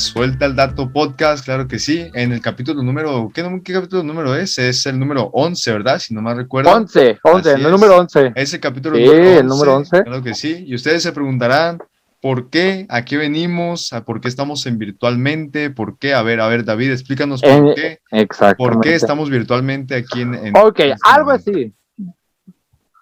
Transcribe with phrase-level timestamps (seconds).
[0.00, 2.10] Suelta el Dato Podcast, claro que sí.
[2.14, 4.58] En el capítulo número, ¿qué, qué capítulo número es?
[4.58, 5.98] Es el número 11, ¿verdad?
[5.98, 6.72] Si no mal recuerdo.
[6.72, 8.32] 11, 11, el número 11.
[8.34, 10.02] Ese capítulo sí, el número 11.
[10.02, 10.64] Claro que sí.
[10.66, 11.78] Y ustedes se preguntarán,
[12.22, 12.86] ¿por qué?
[12.88, 13.92] ¿A qué venimos?
[13.92, 15.68] ¿A ¿Por qué estamos en virtualmente?
[15.68, 16.14] ¿Por qué?
[16.14, 18.00] A ver, a ver, David, explícanos por qué.
[18.10, 18.56] Exacto.
[18.56, 20.34] ¿Por qué estamos virtualmente aquí en...
[20.34, 21.74] en ok, algo así.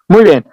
[0.07, 0.45] Muy bien.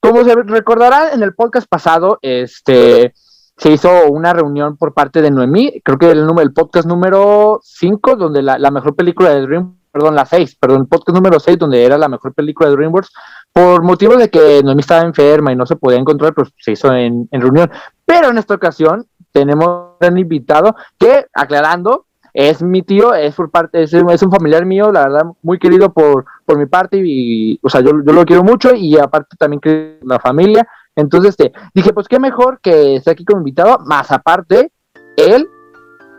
[0.00, 3.14] Como se recordará en el podcast pasado, este
[3.62, 8.16] se hizo una reunión por parte de Noemí, creo que el, el podcast número 5,
[8.16, 11.96] donde la, mejor película de Dream, perdón, la 6, perdón, podcast número 6, donde era
[11.96, 13.12] la mejor película de DreamWorks,
[13.52, 16.92] por motivo de que Noemí estaba enferma y no se podía encontrar, pues se hizo
[16.92, 17.70] en, reunión.
[18.04, 24.66] Pero en esta ocasión tenemos un invitado que, aclarando, es mi tío, es un familiar
[24.66, 28.24] mío, la verdad, muy querido por, por mi parte, y, o sea, yo, yo lo
[28.24, 33.10] quiero mucho, y aparte también la familia, entonces, este, dije, pues qué mejor que esté
[33.10, 34.70] aquí como invitado, más aparte,
[35.16, 35.48] él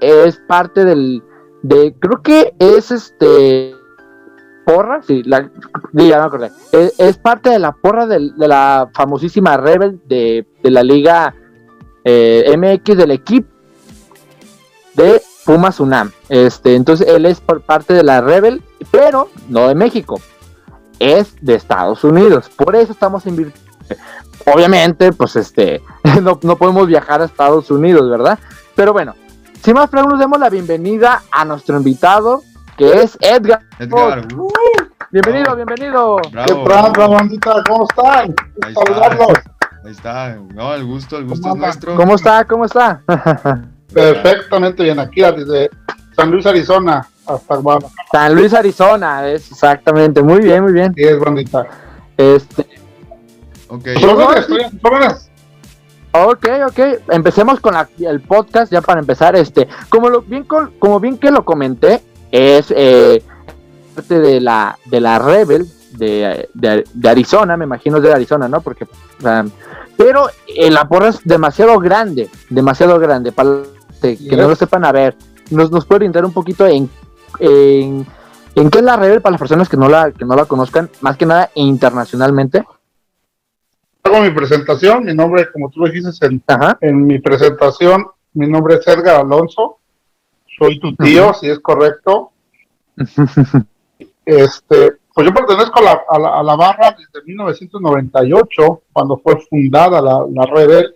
[0.01, 1.23] es parte del,
[1.61, 3.75] de, creo que es este,
[4.65, 5.49] porra, sí, la,
[6.21, 11.35] acordé, es, parte de la porra de la famosísima Rebel de, la Liga
[12.03, 13.47] eh, MX del equipo
[14.95, 16.11] de Pumas UNAM.
[16.29, 20.19] Este, entonces él es por parte de la Rebel, pero no de México,
[20.99, 22.49] es de Estados Unidos.
[22.49, 23.63] Por eso estamos invirtiendo
[24.45, 25.81] obviamente, pues este,
[26.21, 28.39] no, podemos viajar a Estados Unidos, ¿verdad?
[28.75, 29.15] Pero bueno,
[29.61, 32.41] sin más preguntas, demos la bienvenida a nuestro invitado,
[32.77, 33.61] que es Edgar.
[33.79, 34.27] Edgar.
[35.11, 36.17] bienvenido, bienvenido.
[36.45, 37.63] ¿Qué pasa, bandita?
[37.67, 38.35] ¿Cómo están?
[38.63, 39.43] Ahí está.
[39.85, 40.37] Ahí está.
[40.53, 41.95] No, el gusto, el gusto es nuestro.
[41.95, 42.45] ¿Cómo está?
[42.45, 43.01] ¿Cómo está?
[43.93, 45.69] Perfectamente bien, aquí desde
[46.15, 48.07] San Luis, Arizona, hasta Guadalajara.
[48.11, 50.21] San Luis, Arizona, es exactamente.
[50.21, 50.93] Muy bien, muy bien.
[50.95, 51.67] Sí, es bandita.
[52.17, 52.67] Este,
[53.73, 53.87] Ok.
[56.11, 56.79] Ok, ok.
[57.09, 59.35] Empecemos con el podcast ya para empezar.
[59.35, 60.45] Este, como lo bien
[60.77, 63.23] como bien que lo comenté, es eh,
[63.95, 65.67] parte de la de la Rebel
[65.97, 68.61] de, de, Arizona, me imagino es de Arizona, ¿no?
[68.61, 68.87] Porque,
[69.97, 73.61] pero eh, la porra es demasiado grande, demasiado grande para
[74.01, 75.15] que no lo sepan a ver.
[75.49, 76.89] Nos, nos puede orientar un poquito en,
[77.39, 78.05] en,
[78.55, 80.91] en qué es la Rebel para las personas que no la que no la conozcan,
[81.01, 82.63] más que nada internacionalmente
[84.13, 86.43] hago mi presentación, mi nombre, como tú dijiste en,
[86.81, 89.79] en mi presentación, mi nombre es Edgar Alonso,
[90.57, 92.31] soy tu tío, si es correcto.
[94.25, 100.25] este, pues yo pertenezco a la, a la, barra desde 1998, cuando fue fundada la,
[100.31, 100.95] la Rebel.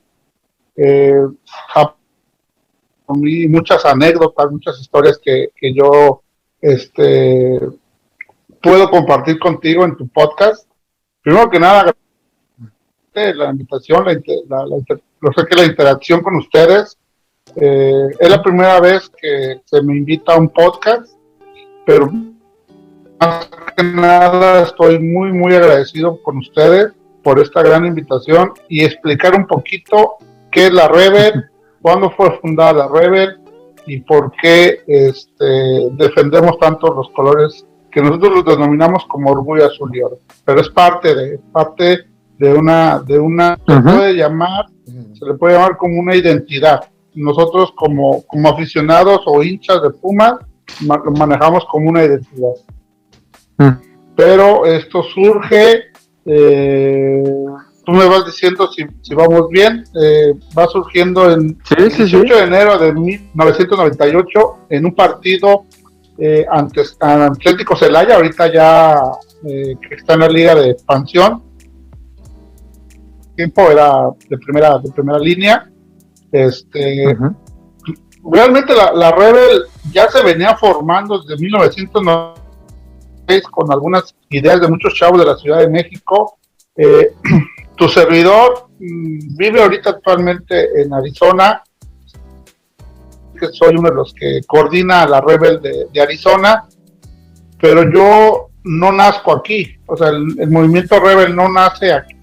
[0.75, 1.25] Eh,
[3.49, 6.21] muchas anécdotas, muchas historias que, que yo
[6.61, 7.59] este,
[8.61, 10.67] puedo compartir contigo en tu podcast.
[11.21, 11.93] Primero que nada,
[13.35, 14.13] la invitación, la,
[15.35, 16.97] sé que la interacción con ustedes.
[17.55, 21.13] Eh, es la primera vez que se me invita a un podcast,
[21.85, 22.11] pero
[23.19, 26.91] más que nada estoy muy, muy agradecido con ustedes
[27.23, 30.17] por esta gran invitación y explicar un poquito
[30.51, 31.45] qué es la Rebel,
[31.81, 33.39] cuándo fue fundada la Rebel
[33.85, 39.89] y por qué este, defendemos tanto los colores que nosotros los denominamos como orgullo azul
[39.93, 40.19] y oro.
[40.45, 42.05] Pero es parte de, parte
[42.37, 46.81] de una, de una, se puede llamar, se le puede llamar como una identidad.
[47.13, 50.35] Nosotros como, como aficionados o hinchas de Pumas
[50.81, 52.53] lo manejamos como una identidad.
[54.15, 55.85] Pero esto surge,
[56.25, 57.23] eh,
[57.85, 62.43] tú me vas diciendo si, si vamos bien, eh, va surgiendo en el 18 de
[62.43, 65.65] enero de 1998 en un partido
[66.19, 69.01] eh, ante Atlético Celaya, ahorita ya
[69.45, 71.43] eh, que está en la liga de expansión,
[73.37, 75.69] tiempo era de primera, de primera línea.
[76.31, 77.15] Este,
[78.29, 85.19] Realmente la, Rebel ya se venía formando desde 1996 con algunas ideas de muchos chavos
[85.19, 86.37] de la Ciudad de México.
[86.75, 87.13] Eh,
[87.77, 91.63] tu servidor mm, vive ahorita actualmente en Arizona,
[93.39, 96.65] que soy uno de los que coordina la Rebel de, Arizona,
[97.61, 102.16] pero yo no nazco aquí, o sea, el movimiento Rebel no nace aquí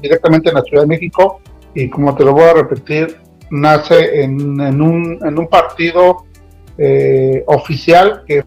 [0.00, 1.40] directamente en la Ciudad de México
[1.74, 3.18] y como te lo voy a repetir,
[3.50, 6.24] nace en, un, en un, partido
[6.78, 8.44] eh, oficial que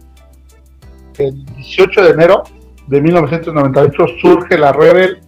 [1.18, 2.42] el 18 de enero
[2.86, 5.20] de 1998 surge la Rebel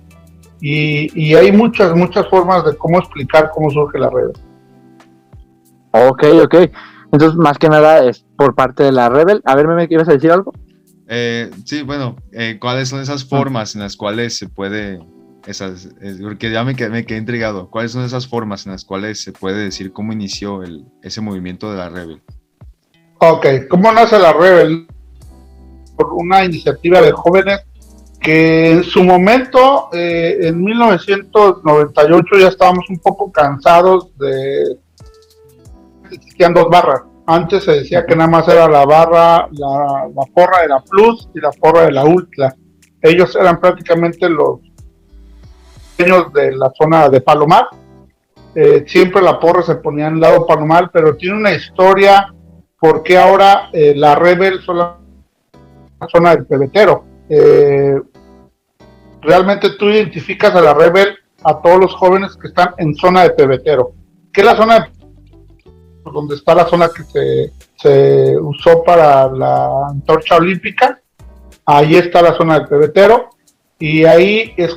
[0.61, 4.33] y, hay muchas, muchas formas de cómo explicar cómo surge la Rebel.
[5.93, 6.55] Ok, ok.
[7.13, 9.41] Entonces, más que nada es por parte de la Rebel.
[9.45, 10.53] A ver, ¿me quieres decir algo?
[11.09, 15.01] Eh, sí, bueno, eh, ¿cuáles son esas formas en las cuales se puede
[15.51, 15.89] Esas,
[16.23, 17.71] porque ya me quedé, intrigado.
[17.71, 20.63] ¿Cuáles son esas formas en las cuales se puede decir cómo inició
[21.03, 22.23] ese movimiento de la Rebel?
[23.19, 24.87] Ok, ¿cómo nace la Rebel?
[25.97, 27.63] Por una iniciativa de jóvenes
[28.21, 34.79] que en su momento, eh, en 1998, ya estábamos un poco cansados de
[36.13, 37.03] existían dos barras.
[37.27, 41.29] Antes se decía que nada más era la barra, la, la porra de la Plus
[41.35, 42.55] y la porra de la Ultra.
[43.03, 44.61] Ellos eran prácticamente los
[46.01, 47.69] dueños de la zona de Palomar.
[48.55, 52.33] Eh, siempre la porra se ponía en el lado Palomar, pero tiene una historia
[52.79, 54.97] porque ahora eh, la Rebel son la
[56.11, 57.05] zona del pebetero.
[57.29, 58.01] Eh,
[59.21, 63.31] realmente tú identificas a la Rebel a todos los jóvenes que están en zona de
[63.31, 63.93] pebetero.
[64.33, 64.91] ¿Qué es la zona de
[66.13, 71.01] donde está la zona que se, se usó para la antorcha olímpica?
[71.67, 73.31] Ahí está la zona del pebetero
[73.79, 74.77] y ahí es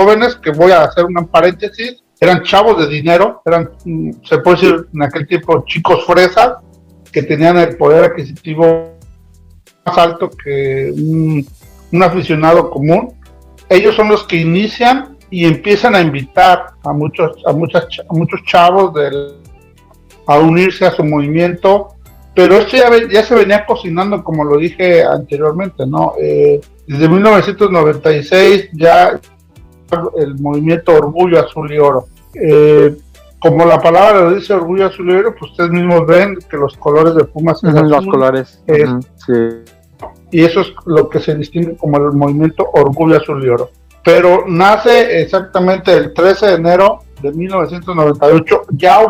[0.00, 4.56] jóvenes que voy a hacer un paréntesis, eran chavos de dinero, eran, mm, se puede
[4.56, 6.54] decir en aquel tiempo, chicos fresas,
[7.12, 8.94] que tenían el poder adquisitivo
[9.84, 11.46] más alto que un,
[12.02, 13.14] aficionado común.
[13.68, 18.40] Ellos son los que inician y empiezan a invitar a muchos, a muchas, a muchos
[18.44, 19.36] chavos del,
[20.26, 21.96] a unirse a su movimiento,
[22.34, 26.14] pero esto ya, ya se venía cocinando, como lo dije anteriormente, ¿no?
[26.20, 29.20] Eh, desde 1996 ya
[30.18, 32.06] el movimiento Orgullo Azul y Oro.
[32.34, 32.96] Eh,
[33.38, 36.76] como la palabra lo dice Orgullo Azul y Oro, pues ustedes mismos ven que los
[36.76, 38.62] colores de Pumas son los colores.
[40.30, 43.70] Y eso es lo que se distingue como el movimiento Orgullo Azul y Oro.
[44.04, 49.00] Pero nace exactamente el 13 de enero de 1998, ya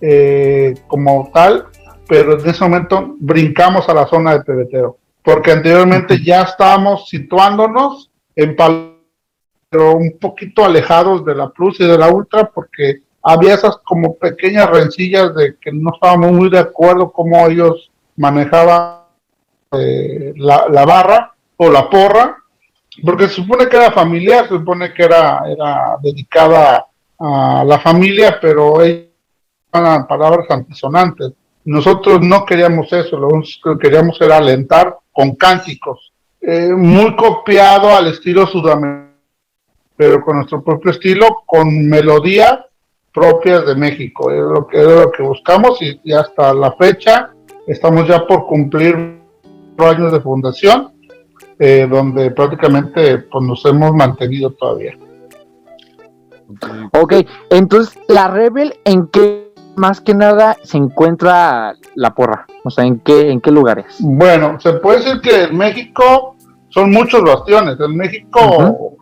[0.00, 1.66] eh, como tal,
[2.08, 8.10] pero en ese momento brincamos a la zona de pebetero, porque anteriormente ya estábamos situándonos
[8.36, 8.87] en Pal
[9.70, 14.14] pero un poquito alejados de la Plus y de la Ultra porque había esas como
[14.16, 19.00] pequeñas rencillas de que no estábamos muy de acuerdo cómo ellos manejaban
[19.72, 22.38] eh, la, barra o la porra,
[23.04, 26.86] porque se supone que era familiar, se supone que era, era dedicada
[27.18, 29.08] a la familia, pero ellos
[29.72, 31.32] eran palabras antisonantes.
[31.64, 38.06] Nosotros no queríamos eso, lo que queríamos era alentar con cánticos, eh, muy copiado al
[38.06, 39.07] estilo sudamericano
[39.98, 42.60] pero con nuestro propio estilo, con melodías
[43.12, 44.30] propias de México.
[44.30, 47.32] Es lo que, es lo que buscamos y, hasta la fecha
[47.66, 49.18] estamos ya por cumplir
[49.78, 50.92] años de fundación,
[51.58, 54.96] eh, donde prácticamente pues, nos hemos mantenido todavía.
[56.92, 57.14] Ok,
[57.50, 62.46] entonces la Rebel, ¿en qué más que nada se encuentra la porra?
[62.64, 63.96] O sea, ¿en qué, en qué lugares?
[63.98, 66.36] Bueno, se puede decir que en México
[66.68, 67.78] son muchos bastiones.
[67.80, 68.96] En México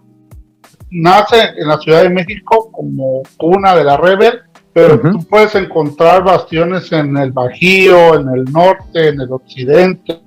[0.91, 4.41] nace en la Ciudad de México como cuna de la Rebel,
[4.73, 10.21] pero tú puedes encontrar bastiones en el Bajío, en el norte, en el occidente,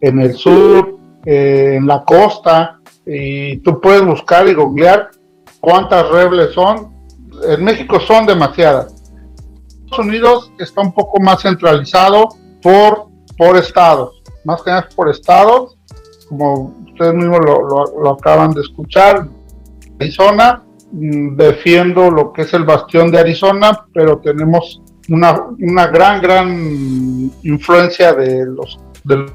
[0.00, 5.10] en el sur, eh, en la costa, y tú puedes buscar y googlear
[5.60, 6.92] cuántas Rebels son.
[7.48, 8.94] En México son demasiadas.
[9.84, 12.30] Estados Unidos está un poco más centralizado
[12.62, 13.06] por,
[13.38, 15.76] por estados, más que nada por estados,
[16.28, 19.28] como ustedes mismos lo, lo acaban de escuchar,
[20.00, 26.20] Arizona, mm, defiendo lo que es el bastión de Arizona, pero tenemos una, una gran,
[26.20, 29.26] gran influencia de los, de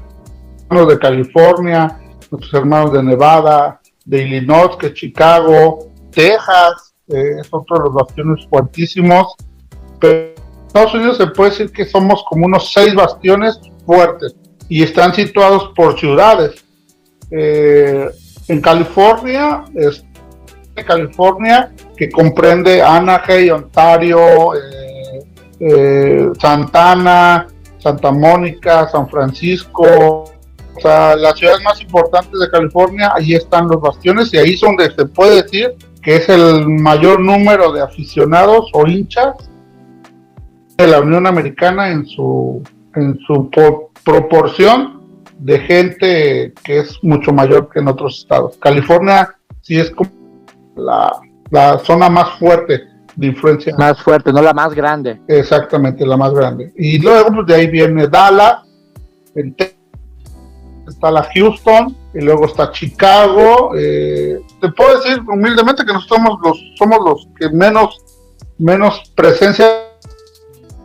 [0.68, 1.98] hermanos de California,
[2.30, 8.46] nuestros hermanos de Nevada, de Illinois, que Chicago, Texas, eh, es otro de los bastiones
[8.48, 9.34] fuertísimos.
[10.00, 14.34] Pero en Estados Unidos se puede decir que somos como unos seis bastiones fuertes
[14.68, 16.64] y están situados por ciudades.
[17.30, 18.08] Eh,
[18.48, 20.04] en California, es,
[20.74, 25.24] California, que comprende Anaheim, Ontario, eh,
[25.60, 27.46] eh, Santana,
[27.78, 33.80] Santa Mónica, San Francisco, o sea, las ciudades más importantes de California, ahí están los
[33.80, 38.70] bastiones y ahí es donde se puede decir que es el mayor número de aficionados
[38.72, 39.34] o hinchas
[40.78, 42.62] de la Unión Americana en su,
[42.94, 43.50] en su
[44.02, 45.02] proporción
[45.38, 48.56] de gente que es mucho mayor que en otros estados.
[48.58, 50.19] California sí es como
[50.80, 52.82] la, zona más fuerte
[53.16, 53.74] de influencia.
[53.76, 55.20] Más fuerte, no la más grande.
[55.28, 56.72] Exactamente, la más grande.
[56.76, 58.62] Y luego pues, de ahí viene Dallas,
[60.86, 63.72] está la Houston, y luego está Chicago.
[63.76, 67.98] Eh, te puedo decir humildemente que nosotros somos los, somos los que menos,
[68.58, 69.66] menos presencia,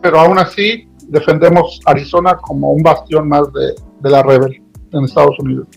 [0.02, 4.62] pero aún así defendemos Arizona como un bastión más de, de la rebel
[4.92, 5.68] en Estados Unidos.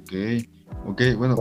[0.00, 0.51] Ok.
[0.86, 1.36] Ok, bueno,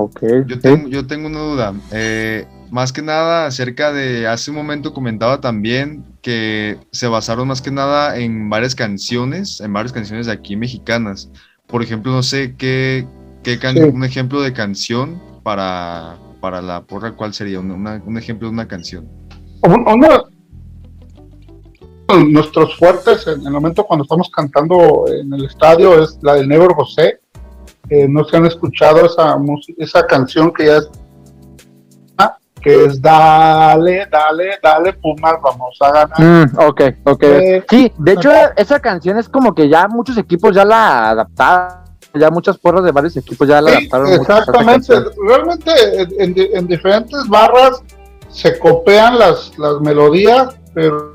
[0.45, 1.73] yo, tengo, yo tengo una duda.
[1.91, 7.61] Eh, más que nada acerca de, hace un momento comentaba también que se basaron más
[7.61, 11.29] que nada en varias canciones, en varias canciones de aquí mexicanas.
[11.67, 13.07] Por ejemplo, no sé qué,
[13.43, 13.59] qué
[13.91, 17.59] un ejemplo de canción para, para la porra, ¿cuál sería?
[17.59, 19.09] un ejemplo de una canción.
[19.63, 20.25] Uno,
[22.29, 26.73] nuestros fuertes en el momento cuando estamos cantando en el estadio es la del Negro
[26.75, 27.19] José.
[28.07, 29.37] No se han escuchado esa,
[29.77, 30.89] esa canción que ya es
[32.61, 36.19] que es dale, dale, dale, Pumas, vamos a ganar.
[36.19, 37.23] Mm, ok, ok.
[37.23, 41.79] Eh, sí, de hecho, esa canción es como que ya muchos equipos ya la adaptaron,
[42.13, 44.13] ya muchas porras de varios equipos ya la adaptaron.
[44.13, 44.93] Exactamente,
[45.27, 45.71] realmente
[46.19, 47.83] en, diferentes barras
[48.29, 51.13] se copian las, las melodías, pero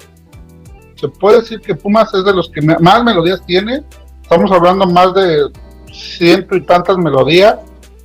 [0.97, 3.85] se puede decir que Pumas es de los que más melodías tiene.
[4.23, 5.49] Estamos hablando más de
[5.93, 7.57] ciento y tantas melodías.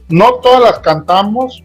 [0.10, 1.64] No todas las cantamos.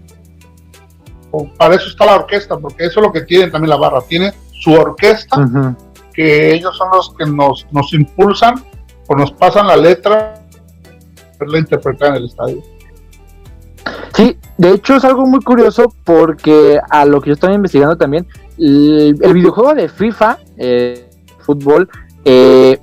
[1.59, 4.01] Para eso está la orquesta, porque eso es lo que tiene también la barra.
[4.01, 5.77] Tiene su orquesta,
[6.15, 8.55] que ellos son los que nos, nos impulsan
[9.07, 10.43] o nos pasan la letra,
[11.47, 12.63] la interpretar en el estadio.
[14.15, 18.27] Sí, de hecho es algo muy curioso porque a lo que yo estaba investigando también,
[18.59, 21.89] el, videojuego de FIFA, eh, fútbol,
[22.25, 22.81] eh,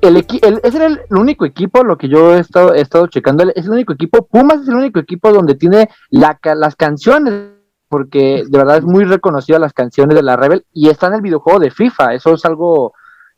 [0.00, 3.44] el, el, ese era el, único equipo, lo que yo he estado, he estado checando,
[3.54, 7.50] es el único equipo, Pumas es el único equipo donde tiene la, las canciones,
[7.88, 11.22] porque de verdad es muy reconocido las canciones de la Rebel y está en el
[11.22, 12.92] videojuego de FIFA, eso es algo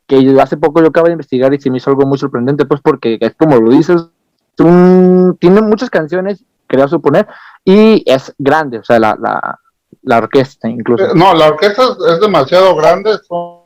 [0.07, 2.81] que hace poco yo acabo de investigar y se me hizo algo muy sorprendente, pues
[2.81, 4.09] porque es como lo dices,
[4.55, 7.27] tiene muchas canciones quería suponer,
[7.65, 9.59] y es grande, o sea, la, la,
[10.03, 11.03] la orquesta incluso.
[11.03, 13.58] Eh, no, la orquesta es, demasiado grande, son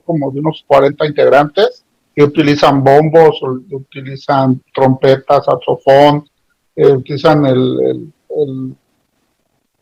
[0.00, 1.84] como de unos 40 integrantes,
[2.14, 6.28] que utilizan bombos, utilizan trompetas, saxofón,
[6.76, 8.74] eh, utilizan el, el,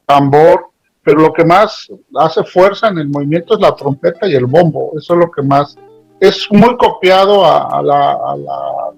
[0.07, 0.67] tambor,
[1.03, 4.93] pero lo que más hace fuerza en el movimiento es la trompeta y el bombo,
[4.97, 5.77] eso es lo que más
[6.19, 8.91] es muy copiado a, la, a la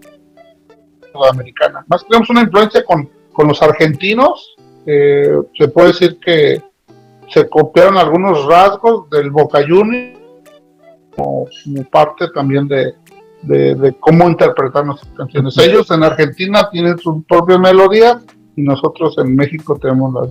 [1.13, 1.85] sudamericana.
[1.87, 4.55] Más tenemos una influencia con, con los argentinos,
[4.85, 6.61] se puede decir que
[7.29, 10.22] se copiaron algunos rasgos del Boca Juniors
[11.15, 11.47] como,
[11.91, 12.95] parte también de,
[13.43, 15.57] de, cómo interpretar nuestras canciones.
[15.59, 18.21] Ellos en Argentina tienen su propia melodía
[18.57, 20.31] y nosotros en México tenemos las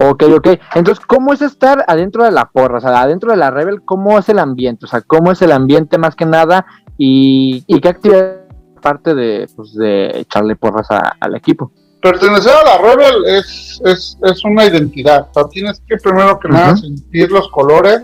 [0.00, 0.48] Ok, ok.
[0.74, 2.78] Entonces, ¿cómo es estar adentro de la porra?
[2.78, 4.86] O sea, adentro de la Rebel, ¿cómo es el ambiente?
[4.86, 6.66] O sea, ¿cómo es el ambiente más que nada?
[6.98, 8.42] ¿Y, y qué actividades
[8.82, 11.72] parte de, pues, de echarle porras al equipo.
[12.02, 15.28] Pertenecer a la Rebel es, es, es una identidad.
[15.30, 18.02] O sea, tienes que primero que nada sentir los colores,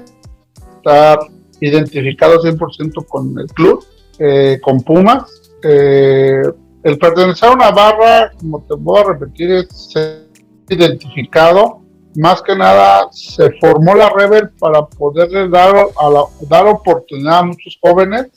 [0.89, 1.19] estar
[1.61, 3.85] identificado 100% con el club,
[4.19, 5.25] eh, con Pumas.
[5.63, 6.43] Eh,
[6.83, 10.29] el pertenecer a una barra, como te voy a repetir, es ser
[10.69, 11.83] identificado.
[12.17, 17.45] Más que nada, se formó la Rebel para poderle dar, a la, dar oportunidad a
[17.45, 18.29] muchos jóvenes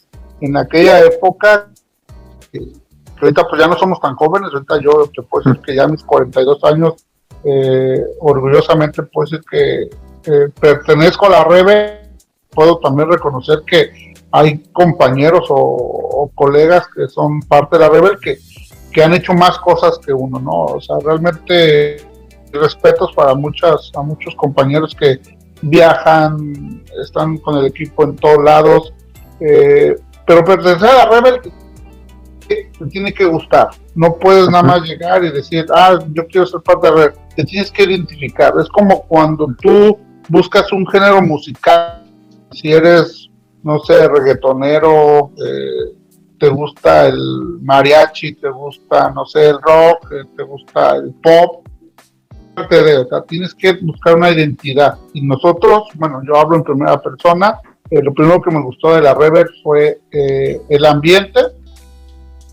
[0.42, 1.68] en aquella época
[3.22, 5.88] ahorita pues ya no somos tan jóvenes, ahorita yo te puedo decir que ya a
[5.88, 7.06] mis 42 años,
[7.44, 9.90] eh, orgullosamente puedo decir que
[10.60, 12.01] pertenezco a la REVE,
[12.52, 18.38] puedo también reconocer que hay compañeros o, colegas que son parte de la REVE que,
[18.92, 20.76] que han hecho más cosas que uno, ¿no?
[20.76, 21.98] O sea, realmente
[22.54, 25.20] respetos para muchas, a muchos compañeros que
[25.62, 28.94] viajan, están con el equipo en todos lados,
[29.40, 33.70] eh, pero pertenecer a la Rebel te tiene que gustar.
[33.96, 37.14] No puedes nada más llegar y decir, ah, yo quiero ser parte de red.
[37.36, 38.54] Te tienes que identificar.
[38.60, 42.01] Es como cuando tú buscas un género musical.
[42.52, 43.30] Si eres,
[43.64, 45.96] no sé, reggaetonero, eh,
[46.38, 51.66] te gusta el mariachi, te gusta, no sé, el rock, eh, te gusta el pop.
[52.70, 54.98] De, tienes que buscar una identidad.
[55.14, 57.60] Y nosotros, bueno, yo hablo en primera persona.
[57.90, 61.40] Eh, lo primero que me gustó de la Rever fue el ambiente,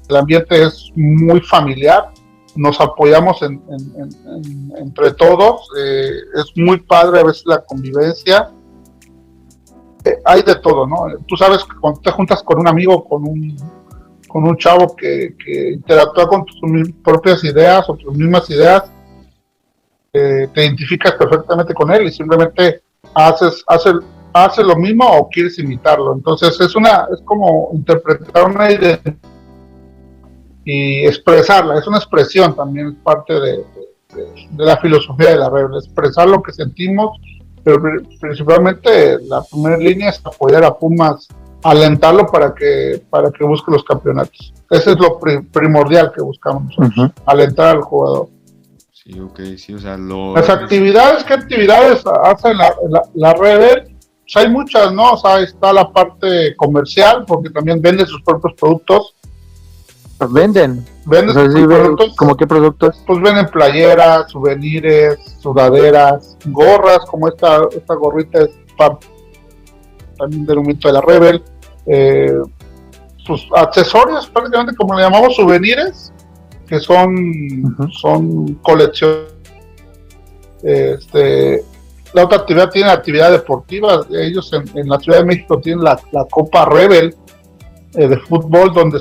[0.08, 2.10] el ambiente es muy familiar,
[2.56, 8.50] nos apoyamos entre todos, es muy padre a veces la convivencia.
[10.04, 11.06] Eh, hay de todo, ¿no?
[11.26, 13.56] Tú sabes que cuando te juntas con un amigo, con un,
[14.28, 15.34] con un chavo que,
[15.72, 16.60] interactúa con tus
[17.02, 18.90] propias ideas o tus mismas ideas,
[20.12, 22.82] eh, te identificas perfectamente con él y simplemente
[23.14, 23.94] haces, haces,
[24.32, 26.14] haces lo mismo o quieres imitarlo.
[26.14, 29.00] Entonces es una, es como interpretar una idea
[30.64, 31.78] y expresarla.
[31.78, 33.64] Es una expresión también, es parte de,
[34.56, 37.18] la filosofía de la red, expresar lo que sentimos,
[37.76, 41.28] pero principalmente la primera línea es apoyar a Pumas
[41.62, 44.54] alentarlo para que, para que busque los campeonatos.
[44.70, 46.74] Ese es lo primordial que buscamos
[47.26, 48.28] alentar al jugador.
[48.92, 50.34] Sí, ok, sí, o sea, lo...
[50.34, 52.74] Las actividades, ¿qué actividades hace la,
[53.14, 53.88] la, red?
[54.22, 55.12] Pues hay muchas, ¿no?
[55.12, 59.14] O sea, está la parte comercial, porque también vende sus propios productos.
[60.26, 60.84] Venden.
[61.06, 62.16] Venden sus productos.
[62.16, 63.02] ¿Cómo qué productos?
[63.06, 68.50] Pues venden playeras, souvenirs, sudaderas, gorras, como esta, esta gorrita es
[70.18, 71.42] también del movimiento de la Rebel.
[71.86, 72.36] Eh,
[73.18, 76.12] sus accesorios, prácticamente como le llamamos souvenirs,
[76.66, 79.32] que son, son colecciones.
[80.62, 81.62] Este,
[82.12, 84.06] la otra actividad tiene actividad deportiva.
[84.10, 87.14] Ellos en, la Ciudad de México tienen la, Copa Rebel
[87.94, 88.98] eh, de fútbol, donde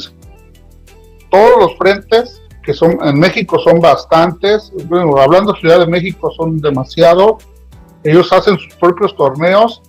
[1.30, 4.72] todos los frentes que son en México son bastantes.
[4.86, 7.38] Bueno, hablando de Ciudad de México son demasiado.
[8.04, 9.82] Ellos hacen sus propios torneos,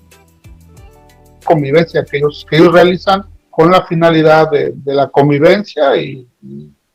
[1.45, 6.27] convivencia que ellos, que ellos realizan con la finalidad de, la convivencia y,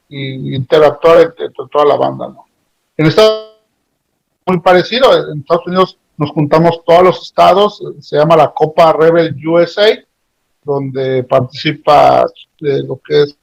[0.09, 2.29] interactuar entre, toda la banda.
[2.29, 2.45] ¿no?
[2.95, 3.53] En Estados
[4.45, 9.35] muy parecido, en Estados Unidos nos juntamos todos los estados, se llama la Copa Rebel
[9.45, 9.89] USA,
[10.63, 12.25] donde participa
[12.59, 13.37] de lo que es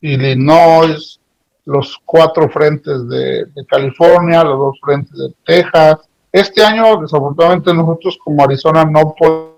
[0.00, 1.20] Illinois,
[1.66, 5.98] los cuatro frentes de, California, los dos frentes de Texas.
[6.30, 9.54] Este año, desafortunadamente, nosotros como Arizona no podemos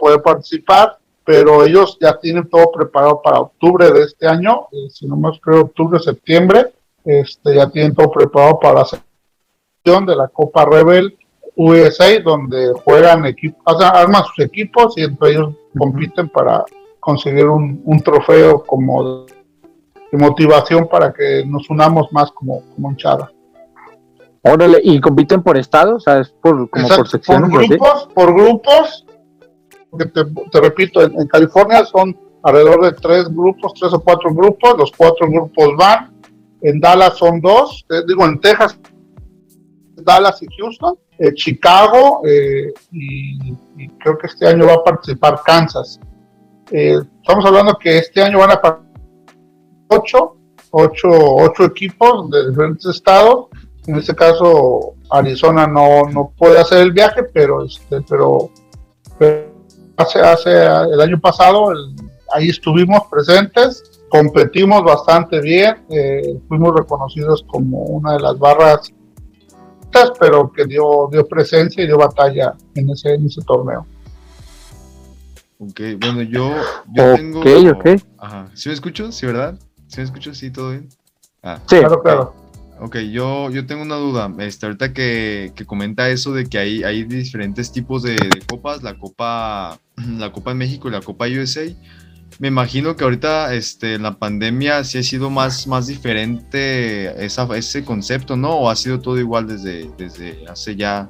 [0.00, 5.06] poder participar, pero ellos ya tienen todo preparado para octubre de este año, eh, si
[5.06, 6.72] no más creo octubre, septiembre,
[7.04, 11.16] este, ya tienen todo preparado para la sección de la Copa Rebel
[11.56, 16.64] USA, donde juegan equipos, arman sus equipos y entre ellos compiten para
[17.00, 19.26] conseguir un, un trofeo como
[20.16, 23.30] de, motivación para que nos unamos más como, como hinchada.
[24.42, 25.96] Órale, ¿y compiten por estado?
[25.96, 27.50] O sea, es por, como por secciones.
[27.50, 29.06] Por grupos, por grupos,
[29.98, 35.28] te, repito, en, California son alrededor de tres grupos, tres o cuatro grupos, los cuatro
[35.30, 36.12] grupos van,
[36.60, 38.78] en Dallas son dos, eh, digo, en Texas,
[39.96, 43.54] Dallas y Houston, eh, Chicago, eh, y,
[43.98, 45.98] creo que este año va a participar Kansas.
[46.70, 48.93] estamos hablando que este año van a participar
[49.88, 50.36] ocho,
[50.70, 53.46] ocho, ocho equipos de diferentes estados,
[53.86, 58.50] en este caso Arizona no, no puede hacer el viaje, pero, este, pero,
[59.18, 59.52] pero
[59.96, 60.50] hace, hace
[60.92, 61.72] el año pasado,
[62.32, 68.92] ahí estuvimos presentes, competimos bastante bien, eh, fuimos reconocidos como una de las barras,
[70.18, 73.86] pero que dio, dio presencia y dio batalla en ese, en ese torneo.
[75.58, 76.50] Ok, bueno, yo,
[76.92, 77.40] yo tengo...
[77.40, 77.86] Ok, ok.
[78.18, 79.12] Ajá, ¿sí me escucho?
[79.12, 79.58] ¿Sí, verdad?
[79.94, 80.34] ¿Sí me escucho?
[80.34, 80.88] ¿Sí, todo bien?
[81.40, 82.34] Ah, sí, claro, claro.
[82.80, 84.28] Ok, yo, yo tengo una duda.
[84.40, 88.16] Este, ahorita que, que comenta eso de que hay, hay diferentes tipos de,
[88.50, 89.78] copas, la Copa,
[90.18, 91.62] la Copa en México y la Copa USA.
[92.40, 97.84] Me imagino que ahorita este, la pandemia sí ha sido más, más diferente esa, ese
[97.84, 98.50] concepto, ¿no?
[98.50, 101.08] ¿O ha sido todo igual desde, desde, hace, ya,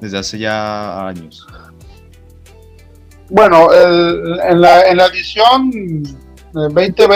[0.00, 1.46] desde hace ya años?
[3.30, 5.70] Bueno, en, la, en la edición
[6.52, 7.06] 2020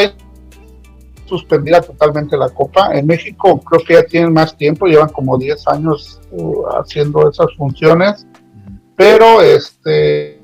[1.28, 2.90] suspendida totalmente la Copa.
[2.94, 7.54] En México creo que ya tienen más tiempo, llevan como 10 años uh, haciendo esas
[7.56, 8.26] funciones,
[8.96, 10.38] pero este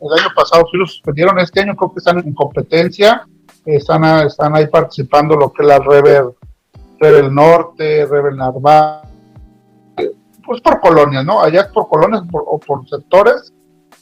[0.00, 3.26] el año pasado sí lo suspendieron, este año creo que están en competencia,
[3.66, 6.30] están, están ahí participando lo que es la Rebel,
[6.98, 9.02] Rebel Norte, Rebel Narva,
[10.46, 11.42] pues por colonias, ¿no?
[11.42, 13.52] Allá es por colonias o por sectores,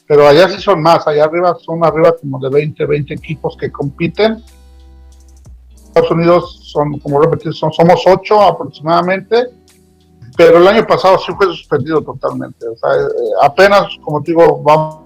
[0.07, 3.71] pero allá sí son más, allá arriba son arriba como de 20, 20 equipos que
[3.71, 4.41] compiten
[5.99, 9.47] Estados Unidos son, como repetir, son, somos ocho aproximadamente,
[10.37, 12.67] pero el año pasado sí fue suspendido totalmente.
[12.67, 13.07] O sea, eh,
[13.41, 14.99] apenas, como te digo, vamos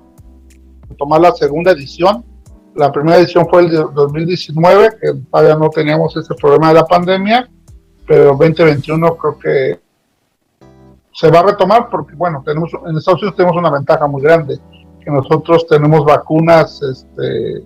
[0.91, 2.23] a tomar la segunda edición.
[2.75, 6.85] La primera edición fue el de 2019, que todavía no teníamos ese problema de la
[6.85, 7.49] pandemia,
[8.07, 9.79] pero 2021 creo que
[11.13, 14.59] se va a retomar porque, bueno, tenemos en Estados Unidos tenemos una ventaja muy grande,
[15.03, 17.63] que nosotros tenemos vacunas este,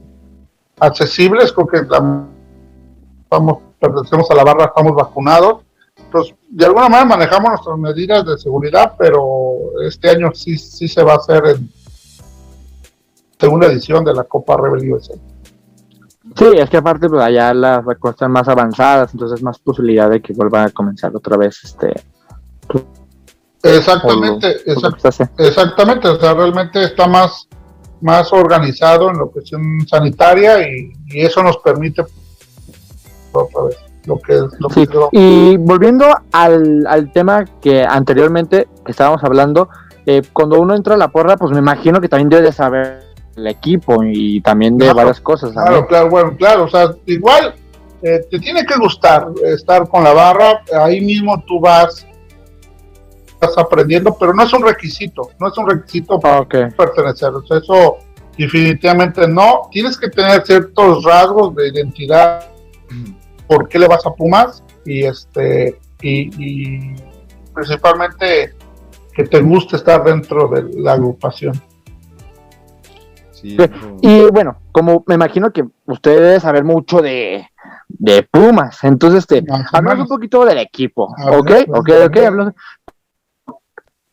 [0.80, 2.28] accesibles, creo que la
[3.28, 5.64] estamos, pertenecemos a la barra, estamos vacunados.
[6.12, 11.04] Pues de alguna manera manejamos nuestras medidas de seguridad, pero este año sí, sí se
[11.04, 11.70] va a hacer en
[13.38, 15.16] segunda edición de la Copa Rebel USA.
[16.36, 20.22] Sí, es que aparte pues allá las vacunas están más avanzadas, entonces más posibilidad de
[20.22, 21.94] que vuelvan a comenzar otra vez este
[23.64, 24.56] Exactamente,
[25.38, 27.48] exactamente, o sea, realmente está más,
[28.02, 32.04] más organizado en la cuestión sanitaria y, y eso nos permite
[34.06, 39.70] lo que, Y volviendo al, tema que anteriormente estábamos hablando,
[40.06, 43.04] eh, cuando uno entra a la porra, pues me imagino que también debe de saber
[43.36, 45.52] el equipo y también de varias cosas.
[45.52, 47.54] Claro, claro, bueno, claro, o sea, igual
[48.02, 52.06] eh, te tiene que gustar estar con la barra, ahí mismo tú vas,
[53.28, 57.58] estás aprendiendo, pero no es un requisito, no es un requisito para pertenecer, o sea,
[57.58, 57.98] eso
[58.38, 62.48] definitivamente no, tienes que tener ciertos rasgos de identidad,
[63.48, 66.96] por qué le vas a Pumas y este y,
[67.54, 68.54] principalmente
[69.14, 71.60] que te guste estar dentro de la agrupación.
[73.42, 77.48] y bueno, como me imagino que ustedes saber mucho de,
[77.88, 78.84] de Pumas.
[78.84, 81.06] Entonces, este, hablamos un poquito del equipo.
[81.06, 81.52] ¿Ok?
[81.70, 81.90] ¿Ok?
[82.06, 82.18] ¿Ok?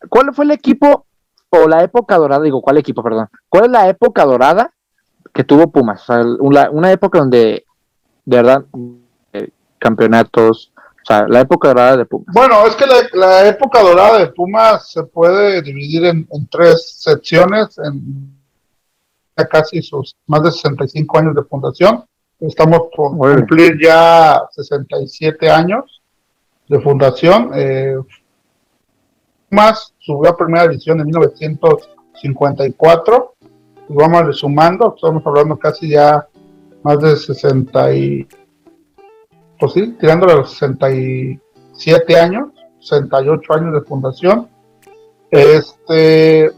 [0.08, 1.06] ¿Cuál fue el equipo
[1.50, 2.42] o la época dorada?
[2.42, 3.28] Digo, ¿cuál equipo, perdón?
[3.48, 4.72] ¿Cuál es la época dorada
[5.32, 6.02] que tuvo Pumas?
[6.02, 6.24] O sea,
[6.70, 7.64] una, época donde,
[8.24, 8.64] de verdad,
[9.84, 12.32] campeonatos, o sea, la época dorada de Pumas.
[12.32, 17.76] Bueno, es que la, época dorada de Pumas se puede dividir en, en tres secciones,
[17.78, 18.34] en
[19.50, 22.04] casi sus más de 65 años de fundación.
[22.40, 26.02] Estamos por cumplir ya 67 años
[26.68, 27.50] de fundación.
[27.54, 27.96] Eh,
[29.50, 33.34] más subió a primera división en 1954.
[33.88, 36.28] Y vamos resumando, estamos hablando casi ya
[36.82, 38.28] más de 60 y.
[39.58, 42.48] Pues sí, tirando a los 67 años,
[42.80, 44.48] 68 años de fundación.
[45.30, 46.50] Este.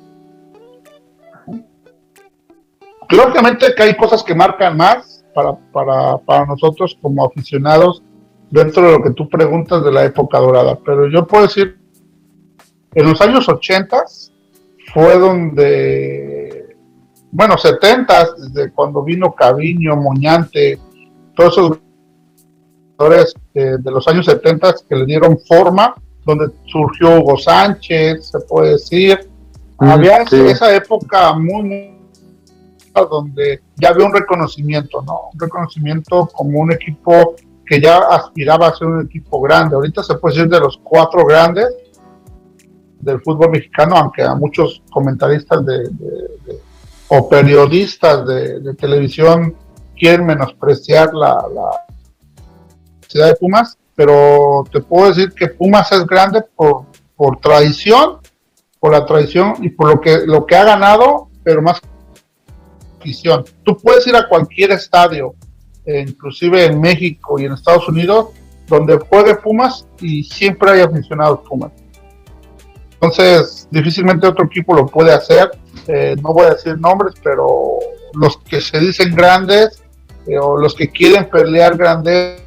[3.08, 8.02] Lógicamente que hay cosas que marcan más, para, para, para nosotros como aficionados
[8.50, 10.78] dentro de lo que tú preguntas de la época dorada.
[10.84, 11.78] Pero yo puedo decir,
[12.94, 14.04] en los años 80
[14.94, 16.76] fue donde,
[17.30, 20.78] bueno, 70 desde cuando vino Caviño, Moñante,
[21.34, 21.78] todos esos
[22.96, 28.72] jugadores de, los años 70 que le dieron forma, donde surgió Hugo Sánchez, se puede
[28.72, 29.28] decir.
[29.78, 31.96] Mm, Había esa época muy, muy
[33.04, 35.30] donde ya había un reconocimiento, ¿no?
[35.32, 37.34] Un reconocimiento como un equipo
[37.66, 39.74] que ya aspiraba a ser un equipo grande.
[39.74, 41.66] Ahorita se puede decir de los cuatro grandes
[43.00, 45.90] del fútbol mexicano, aunque a muchos comentaristas de,
[47.08, 49.54] o periodistas de, televisión
[49.98, 51.85] quieren menospreciar la, la
[53.08, 58.18] ciudad de Pumas, pero te puedo decir que Pumas es grande por, por tradición,
[58.78, 61.80] por la tradición y por lo que, lo que ha ganado, pero más
[63.62, 65.34] Tú puedes ir a cualquier estadio,
[65.84, 68.30] eh, inclusive en México y en Estados Unidos,
[68.66, 71.72] donde juegue Pumas y siempre hay aficionados Pumas.
[72.94, 75.50] Entonces, difícilmente otro equipo lo puede hacer.
[75.86, 77.78] Eh, no voy a decir nombres, pero
[78.14, 79.82] los que se dicen grandes
[80.26, 82.42] eh, o los que quieren pelear grandes,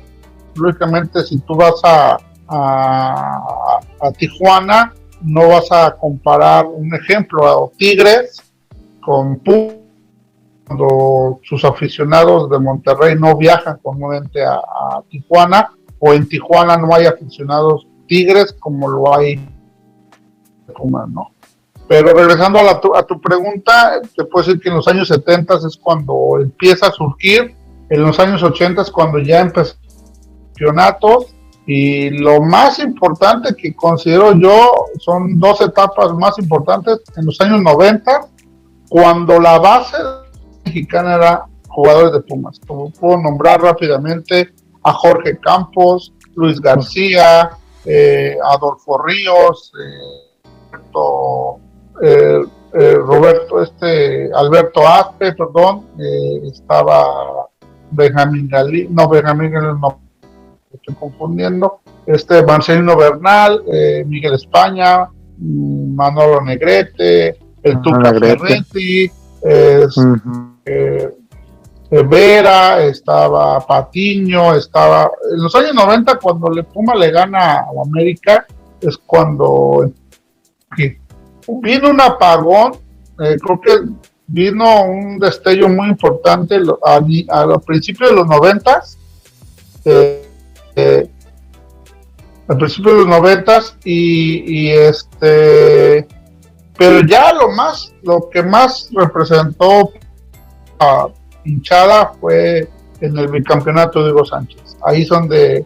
[0.60, 2.17] lógicamente si tú vas a,
[2.48, 8.41] a, Tijuana, no vas a comparar un ejemplo a Tigres
[9.02, 9.80] con Pumas
[10.69, 14.62] cuando sus aficionados de Monterrey no viajan comúnmente a,
[15.10, 19.38] Tijuana o en Tijuana no hay aficionados tigres como lo hay
[21.08, 21.32] ¿no?
[21.88, 25.56] Pero regresando a, tu, a tu pregunta, te puedo decir que en los años 70
[25.56, 27.56] es cuando empieza a surgir,
[27.89, 29.76] en los años 80 es cuando ya empezó
[31.65, 37.62] y lo más importante que considero yo son dos etapas más importantes en los años
[37.62, 38.28] 90,
[38.89, 39.98] cuando la base
[40.65, 42.60] mexicana era jugadores de Pumas.
[42.65, 44.50] Como puedo nombrar rápidamente
[44.84, 47.52] a Jorge Campos, Luis García,
[47.86, 49.72] eh, Adolfo Ríos,
[52.02, 52.41] eh,
[52.74, 55.86] eh, Roberto, este, Alberto Aspe, perdón,
[56.52, 57.48] estaba
[57.91, 60.09] Benjamín Galí, no, Benjamín Galí, no,
[60.71, 63.63] estoy confundiendo, este, Marcelino Bernal,
[64.05, 69.12] Miguel España, mm, Manolo Negrete, el Tuca Ferretti,
[71.91, 75.12] eh, Vera, estaba Patiño, estaba...
[75.32, 78.45] En los años 90, cuando le Puma le gana a América,
[78.79, 79.91] es cuando
[81.47, 82.73] vino un apagón,
[83.19, 83.71] eh, creo que
[84.27, 88.84] vino un destello muy importante a, a los principios de los 90,
[89.86, 90.28] eh,
[90.75, 91.10] eh,
[92.47, 96.08] al principio de los 90 y, y este
[96.77, 99.91] pero ya lo más lo que más representó
[101.43, 102.69] hinchada fue
[103.01, 104.77] en el bicampeonato de Hugo Sánchez.
[104.84, 105.65] Ahí es donde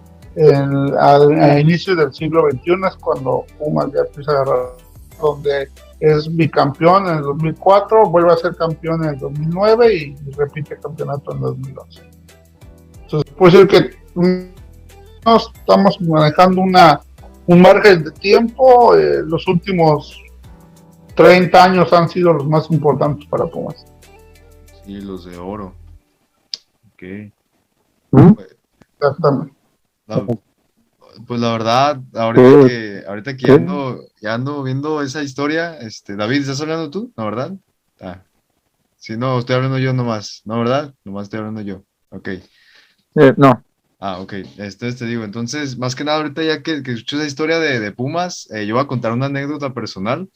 [1.00, 4.70] al, inicio del siglo XXI es cuando Pumas ya empieza a agarrar,
[5.22, 10.78] donde es bicampeón en el 2004, vuelve a ser campeón en el 2009 y, repite
[10.78, 12.02] campeonato en el 2011.
[13.04, 13.90] Entonces, puede ser que
[15.26, 17.00] estamos manejando una,
[17.48, 20.22] un margen de tiempo, eh, los últimos
[21.16, 23.86] 30 años han sido los más importantes para Pumas.
[24.86, 25.74] Y los de oro.
[26.94, 27.32] Ok.
[28.12, 28.34] ¿Mm?
[28.98, 29.54] Exactamente.
[31.28, 36.16] pues la verdad, ahorita que, ahorita que ya ando, ya ando viendo esa historia, este,
[36.16, 37.12] David, ¿estás hablando tú?
[37.16, 37.54] ¿No, verdad?
[38.02, 38.22] Ah.
[38.98, 40.94] Sí, no, estoy hablando yo nomás, ¿no, verdad?
[41.04, 41.84] Nomás estoy hablando yo.
[42.10, 42.28] Ok.
[42.30, 43.64] Eh, no.
[44.06, 44.34] Ah, ok.
[44.58, 47.80] Este, te digo, entonces, más que nada, ahorita ya que, que escucho esa historia de,
[47.80, 50.28] de Pumas, eh, yo voy a contar una anécdota personal.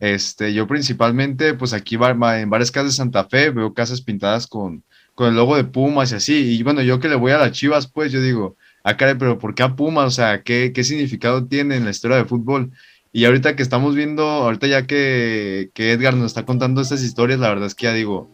[0.00, 4.82] Este, yo principalmente, pues aquí en varias casas de Santa Fe veo casas pintadas con,
[5.14, 6.34] con el logo de Pumas y así.
[6.56, 9.38] Y bueno, yo que le voy a las Chivas, pues yo digo, ah, caray, pero
[9.38, 10.06] ¿por qué a Pumas?
[10.06, 12.72] O sea, ¿qué, qué significado tiene en la historia de fútbol?
[13.12, 17.38] Y ahorita que estamos viendo, ahorita ya que, que Edgar nos está contando estas historias,
[17.38, 18.32] la verdad es que ya digo,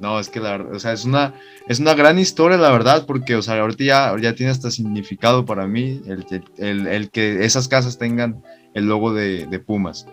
[0.00, 1.34] no, es que la verdad, o sea, es una,
[1.68, 5.44] es una gran historia, la verdad, porque, o sea, ahorita ya, ya tiene hasta significado
[5.44, 8.42] para mí el, el, el que esas casas tengan
[8.74, 10.06] el logo de, de Pumas.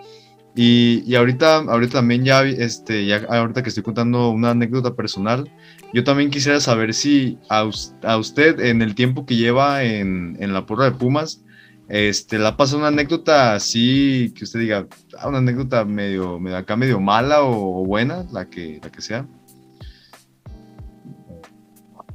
[0.55, 5.51] Y, y, ahorita, ahorita también ya, este, ya ahorita que estoy contando una anécdota personal,
[5.93, 7.69] yo también quisiera saber si a,
[8.03, 11.43] a usted en el tiempo que lleva en, en la porra de Pumas,
[11.89, 16.75] este, ¿la pasa una anécdota así que usted diga, ah, una anécdota medio, medio acá
[16.75, 19.25] medio mala o, buena, la que, la que sea?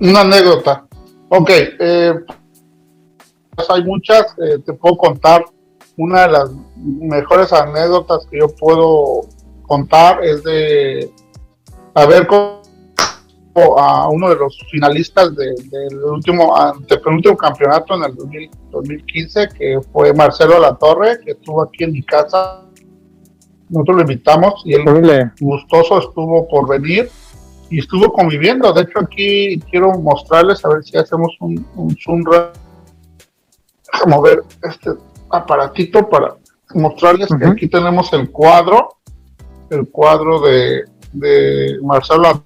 [0.02, 0.84] Una anécdota.
[1.28, 2.12] Ok, eh,
[3.54, 5.44] pues hay muchas, eh, te puedo contar.
[5.96, 9.20] Una de las mejores anécdotas que yo puedo
[9.62, 11.08] contar es de
[11.94, 12.26] haber
[13.78, 16.52] a uno de los finalistas del último,
[17.06, 18.16] último campeonato en el
[18.72, 22.64] 2015, que fue Marcelo Latorre, que estuvo aquí en mi casa.
[23.68, 27.08] Nosotros lo invitamos y él gustoso estuvo por venir
[27.72, 28.70] y estuvo conviviendo.
[28.74, 32.22] De hecho, aquí quiero mostrarles, a ver si hacemos un, un zoom.
[33.90, 34.90] Déjame ver este
[35.30, 36.36] aparatito para
[36.74, 38.96] mostrarles que aquí tenemos el cuadro,
[39.70, 42.44] el cuadro de, de Marcelo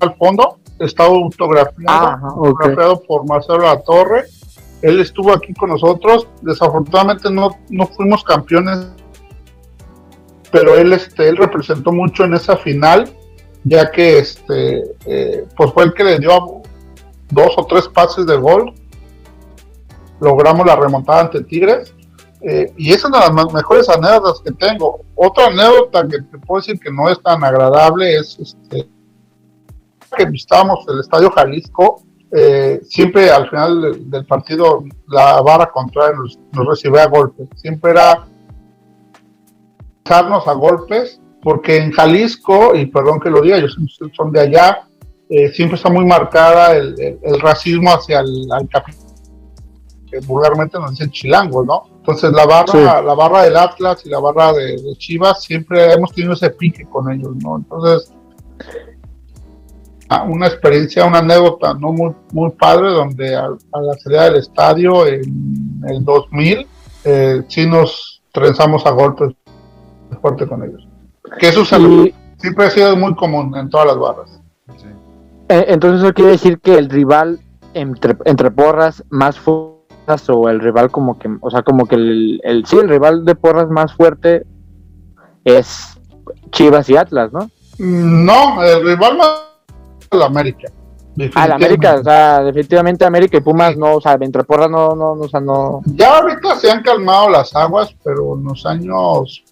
[0.00, 4.24] al fondo, está autografiado, por Marcelo La Torre.
[4.82, 6.26] Él estuvo aquí con nosotros.
[6.42, 8.88] Desafortunadamente no, no fuimos campeones,
[10.50, 13.14] pero él, este, él representó mucho en esa final
[13.64, 16.62] ya que este eh, pues fue el que le dio
[17.30, 18.74] dos o tres pases de gol.
[20.20, 21.94] Logramos la remontada ante Tigres.
[22.42, 25.04] Eh, y esa es una de las mejores anécdotas que tengo.
[25.14, 28.88] Otra anécdota que te puedo decir que no es tan agradable es este,
[30.16, 32.02] que visitábamos el Estadio Jalisco.
[32.32, 37.48] Eh, siempre al final del, partido la barra contraria nos, nos recibía golpes.
[37.56, 38.26] Siempre era
[40.10, 43.76] a golpes porque en Jalisco, y perdón que lo diga, ellos
[44.16, 44.88] son de allá,
[45.28, 46.96] eh, siempre está muy marcada el,
[47.40, 49.06] racismo hacia el capitán,
[50.10, 51.84] que vulgarmente nos dicen chilango, ¿no?
[52.00, 56.32] Entonces la barra, la barra del Atlas y la barra de, Chivas siempre hemos tenido
[56.32, 57.58] ese pique con ellos, ¿no?
[57.58, 58.12] Entonces,
[60.26, 65.82] una experiencia, una anécdota no muy, muy padre, donde a, la salida del estadio en
[65.88, 66.66] el 2000,
[67.04, 69.34] eh, sí nos trenzamos a golpes
[70.20, 70.89] fuerte con ellos.
[71.38, 74.40] Que eso siempre ha sido muy común en todas las barras.
[75.48, 77.40] Eh, entonces eso quiere decir que el rival
[77.74, 82.40] entre, entre porras más fuertes o el rival como que, o sea, como que el,
[82.44, 84.44] el, sí, el rival de porras más fuerte
[85.44, 85.98] es
[86.50, 87.50] Chivas y Atlas, ¿no?
[87.78, 89.50] No, el rival más
[90.12, 90.68] la América.
[91.34, 94.94] A la América, o sea, definitivamente América y Pumas no, o sea, entre porras no,
[94.94, 95.80] no, no, o sea, no.
[95.84, 99.42] Ya ahorita se han calmado las aguas, pero en los años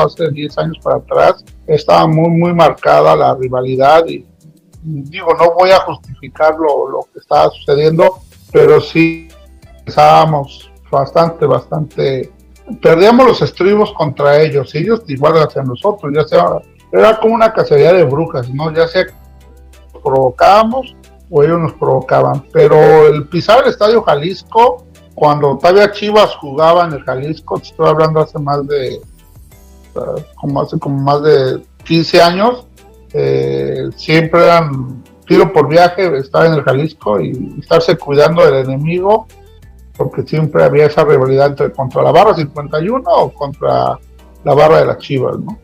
[0.00, 4.26] hace 10 años para atrás, estaba muy, muy marcada la rivalidad y
[4.82, 8.18] digo, no voy a justificar lo, lo que estaba sucediendo,
[8.52, 9.28] pero sí
[9.86, 12.32] estábamos bastante, bastante,
[12.80, 16.46] perdíamos los estribos contra ellos, ellos igual hacia nosotros, ya sea,
[16.92, 18.72] era como una cacería de brujas, ¿no?
[18.72, 19.06] Ya sea
[20.02, 20.96] provocábamos
[21.30, 26.92] o ellos nos provocaban, pero el pisar el Estadio Jalisco, cuando todavía Chivas jugaba en
[26.92, 29.00] el Jalisco, estoy hablando hace más de
[30.36, 32.66] como hace como más de 15 años,
[33.12, 39.26] eh, siempre eran tiro por viaje, estar en el Jalisco y estarse cuidando del enemigo,
[39.96, 43.98] porque siempre había esa rivalidad entre, contra la barra 51 o contra
[44.44, 45.58] la barra de las Chivas, ¿no?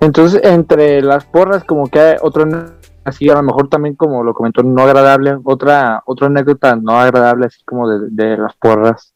[0.00, 2.44] Entonces, entre las porras, como que hay otro
[3.04, 7.46] así, a lo mejor también como lo comentó, no agradable, otra otra anécdota no agradable,
[7.46, 9.14] así como de, las porras.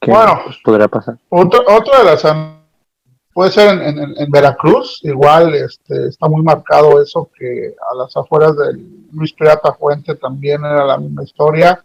[0.00, 1.16] Que bueno, podría pasar.
[1.28, 2.24] Otra, otra de las
[3.32, 9.06] Puede ser en, Veracruz, igual este, está muy marcado eso que a las afueras del
[9.10, 11.82] Luis Pirata Fuente también era la misma historia.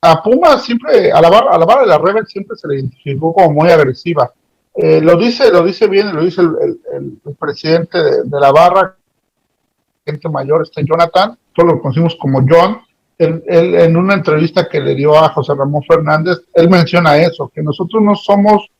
[0.00, 2.76] A Puma siempre, a la barra, a la barra de la Rebel siempre se le
[2.76, 4.32] identificó como muy agresiva.
[4.74, 8.96] Eh, lo dice, lo dice bien, lo dice el, el, presidente de, la barra,
[10.06, 12.80] gente mayor, este Jonathan, todos lo conocimos como John,
[13.18, 17.62] él, en una entrevista que le dio a José Ramón Fernández, él menciona eso, que
[17.62, 18.70] nosotros no somos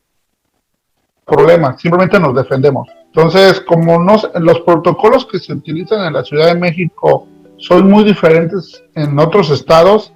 [1.30, 2.88] problemas, simplemente nos defendemos.
[3.06, 8.04] Entonces, como no, los protocolos que se utilizan en la Ciudad de México son muy
[8.04, 10.12] diferentes en otros estados,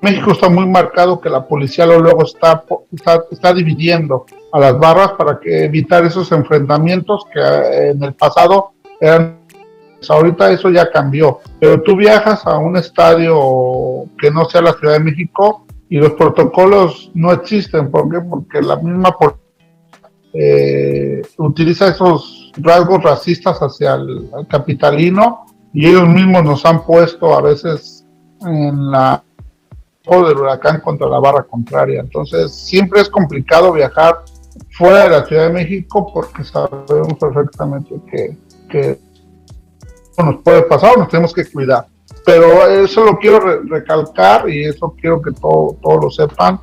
[0.00, 2.64] México está muy marcado que la policía luego está,
[3.30, 8.72] está, dividiendo a las barras para que evitar esos enfrentamientos que eh, en el pasado
[9.00, 9.42] eran
[10.08, 14.94] ahorita eso ya cambió, pero tú viajas a un estadio que no sea la Ciudad
[14.94, 18.20] de México y los protocolos no existen, ¿por qué?
[18.20, 19.12] Porque la misma
[20.34, 27.40] eh, utiliza esos rasgos racistas hacia el capitalino y ellos mismos nos han puesto a
[27.40, 28.06] veces
[28.44, 29.22] en la
[30.04, 32.00] del huracán contra la barra contraria.
[32.00, 34.24] Entonces, siempre es complicado viajar
[34.72, 38.36] fuera de la Ciudad de México porque sabemos perfectamente que,
[38.68, 38.98] que
[40.18, 41.86] nos puede pasar, nos tenemos que cuidar.
[42.24, 46.60] Pero eso lo quiero recalcar y eso quiero que todo, todos lo sepan.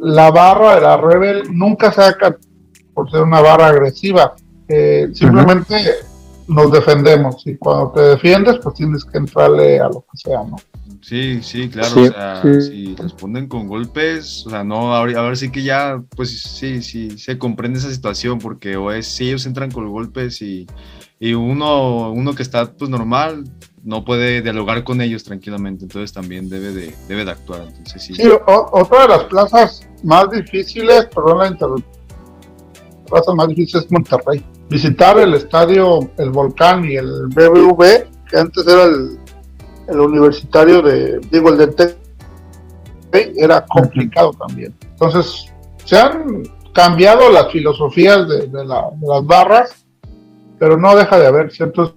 [0.00, 2.16] La barra de la Rebel nunca se ha
[2.94, 4.34] por ser una barra agresiva.
[4.68, 5.74] Eh, simplemente
[6.48, 10.56] nos defendemos y cuando te defiendes, pues tienes que entrarle a lo que sea, ¿no?
[11.00, 15.50] Sí, sí, claro, o sea, si responden con golpes, o sea, no, ahora, ver sí
[15.50, 19.70] que ya, pues sí, sí, se comprende esa situación, porque o es, si ellos entran
[19.70, 20.66] con golpes y,
[21.20, 23.44] y uno, uno que está pues normal,
[23.82, 28.14] no puede dialogar con ellos tranquilamente, entonces también debe de, debe de actuar, entonces sí.
[28.14, 32.03] Sí, otra de las plazas más difíciles, perdón la interrupción,
[33.04, 34.44] plaza más difícil es Monterrey.
[34.68, 41.50] Visitar el estadio, el Volcán y el BBV, que antes era el universitario de, digo,
[41.50, 41.96] el de Tec,
[43.36, 44.74] era complicado también.
[44.82, 45.52] Entonces,
[45.84, 49.86] se han cambiado las filosofías de, las barras,
[50.58, 51.94] pero no deja de haber ciertos...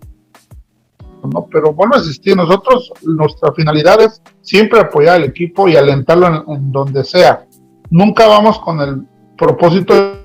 [1.23, 1.47] ¿no?
[1.51, 2.37] Pero bueno, existir.
[2.37, 7.45] Nosotros, nuestra finalidad es siempre apoyar al equipo y alentarlo en, donde sea.
[7.89, 9.01] Nunca vamos con el
[9.37, 10.16] propósito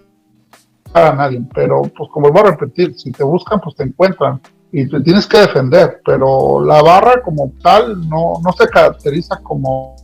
[0.94, 4.88] a nadie, pero pues como voy a repetir, si te buscan, pues te encuentran y
[4.88, 9.96] te tienes que defender, pero la barra como tal no, no se caracteriza como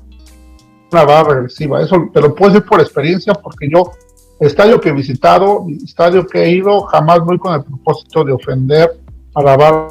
[0.93, 1.83] una barra regresiva.
[1.83, 3.93] Eso te lo puedo decir por experiencia, porque yo,
[4.41, 9.01] estadio que he visitado, estadio que he ido, jamás voy con el propósito de ofender
[9.35, 9.89] a la barra.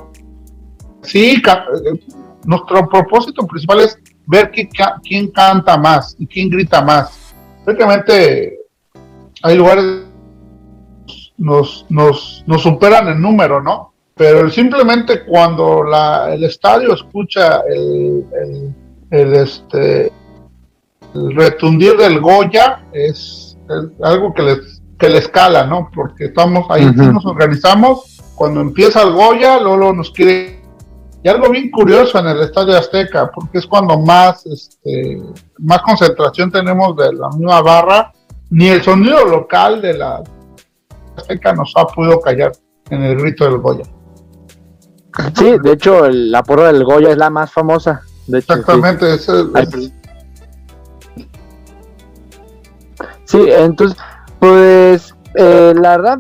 [1.02, 7.34] Sí, eh, nuestro propósito principal es ver quién canta más y quién grita más.
[7.64, 8.60] Prácticamente
[9.44, 10.07] hay lugares
[11.38, 13.94] nos, nos, nos superan en número, ¿no?
[14.18, 18.26] pero simplemente cuando la, el estadio escucha el,
[19.12, 20.12] el, este,
[21.14, 23.58] el retundir del Goya, es,
[24.02, 25.90] algo que les, que les cala, ¿no?
[25.94, 30.58] Porque estamos ahí, nos organizamos, cuando empieza el Goya, Lolo nos quiere...
[31.24, 35.22] Y algo bien curioso en el Estadio Azteca, porque es cuando más, este,
[35.58, 38.14] más concentración tenemos de la misma barra,
[38.50, 40.24] ni el sonido local de la
[41.18, 42.52] Azteca nos ha podido callar
[42.90, 43.84] en el grito del Goya.
[45.36, 48.02] Sí, de hecho, la porra del Goya es la más famosa.
[48.28, 49.32] De Exactamente, sí.
[49.56, 49.92] es
[53.26, 53.98] Sí, entonces,
[54.40, 56.20] pues, eh, la verdad,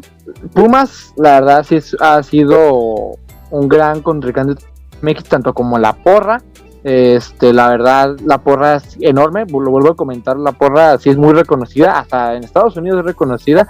[0.53, 3.17] Pumas, la verdad, sí ha sido
[3.49, 4.63] un gran contrincante
[5.01, 6.41] México, tanto como la porra.
[6.83, 11.17] Este, la verdad, la porra es enorme, lo vuelvo a comentar, la porra sí es
[11.17, 13.67] muy reconocida, hasta en Estados Unidos es reconocida.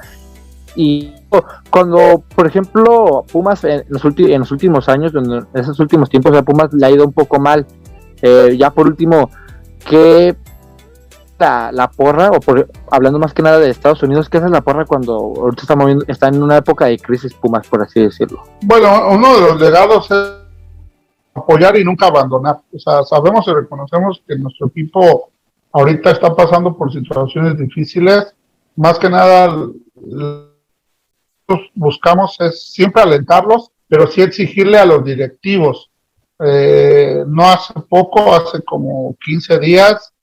[0.76, 1.14] Y
[1.70, 6.44] cuando, por ejemplo, Pumas en los, en los últimos años, en esos últimos tiempos, a
[6.44, 7.66] Pumas le ha ido un poco mal.
[8.22, 9.30] Eh, ya por último,
[9.88, 10.36] ¿qué
[11.40, 14.62] la, la porra, o por, hablando más que nada de Estados Unidos, ¿qué hace la
[14.62, 18.44] porra cuando ahorita moviendo, está en una época de crisis Pumas, por así decirlo?
[18.62, 20.48] Bueno, uno de los legados es
[21.36, 22.58] apoyar y nunca abandonar.
[22.74, 25.30] O sea, sabemos y reconocemos que nuestro equipo
[25.72, 28.34] ahorita está pasando por situaciones difíciles.
[28.76, 29.68] Más que nada,
[31.76, 35.90] buscamos es siempre alentarlos, pero sí exigirle a los directivos.
[36.40, 40.14] Eh, no hace poco, hace como 15 días,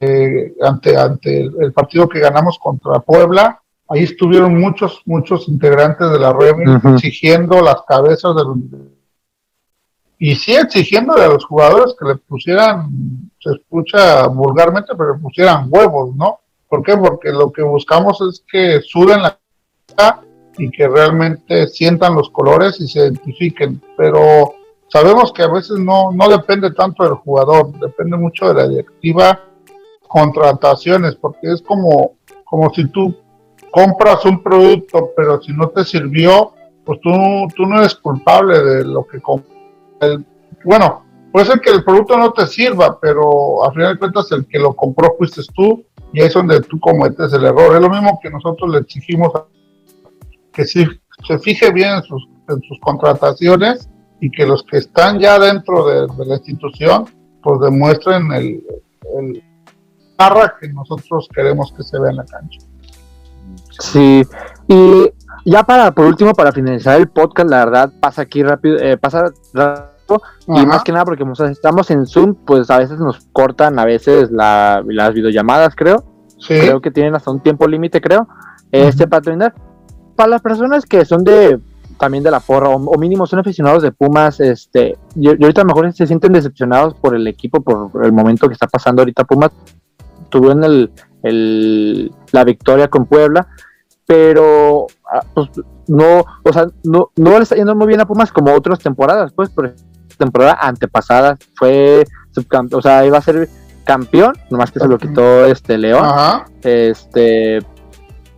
[0.00, 6.18] eh, ante, ante el, partido que ganamos contra Puebla, ahí estuvieron muchos, muchos integrantes de
[6.18, 6.54] la red
[6.94, 8.56] exigiendo las cabezas de los
[10.22, 12.90] y sí exigiéndole a los jugadores que le pusieran,
[13.38, 16.40] se escucha vulgarmente, pero le pusieran huevos, ¿no?
[16.68, 16.94] ¿Por qué?
[16.94, 19.39] Porque lo que buscamos es que suden la
[20.58, 23.80] y que realmente sientan los colores y se identifiquen.
[23.96, 24.54] Pero
[24.88, 29.40] sabemos que a veces no, no depende tanto del jugador, depende mucho de la directiva,
[30.08, 33.14] contrataciones, porque es como, como si tú
[33.70, 36.52] compras un producto, pero si no te sirvió,
[36.84, 37.10] pues tú,
[37.54, 39.50] tú no eres culpable de lo que compras.
[40.64, 44.46] Bueno, puede ser que el producto no te sirva, pero a final de cuentas el
[44.46, 47.76] que lo compró fuiste tú y es donde tú cometes el error.
[47.76, 49.32] Es lo mismo que nosotros le exigimos
[50.52, 50.86] que si
[51.26, 53.88] se fije bien en sus, en sus contrataciones
[54.20, 57.06] y que los que están ya dentro de, la institución
[57.42, 58.62] pues demuestren el,
[59.18, 59.42] el
[60.16, 62.60] barra que nosotros queremos que se vea en la cancha.
[63.78, 64.22] Sí,
[64.68, 65.10] y
[65.46, 69.32] ya para, por último, para finalizar el podcast, la verdad, pasa aquí rápido, eh, pasa
[69.54, 69.90] rápido,
[70.48, 73.84] y más que nada porque como estamos en Zoom, pues a veces nos cortan a
[73.84, 76.04] veces las videollamadas, creo.
[76.46, 78.26] Creo que tienen hasta un tiempo límite, creo.
[78.72, 79.54] Este para terminar,
[80.20, 81.58] para las personas que son de
[81.98, 85.68] también de la porra, o, mínimo son aficionados de Pumas, este, y, ahorita a lo
[85.68, 89.50] mejor se sienten decepcionados por el equipo, por el momento que está pasando ahorita Pumas,
[90.28, 90.92] tuvieron el,
[91.22, 93.48] el, la victoria con Puebla,
[94.06, 95.48] pero ah, pues,
[95.88, 99.32] no, o sea, no, no le está yendo muy bien a Pumas como otras temporadas,
[99.32, 99.74] pues, por
[100.18, 103.48] temporada antepasada fue subcampeón, o sea, iba a ser
[103.84, 106.04] campeón, nomás que se lo quitó este León.
[106.62, 107.56] Este,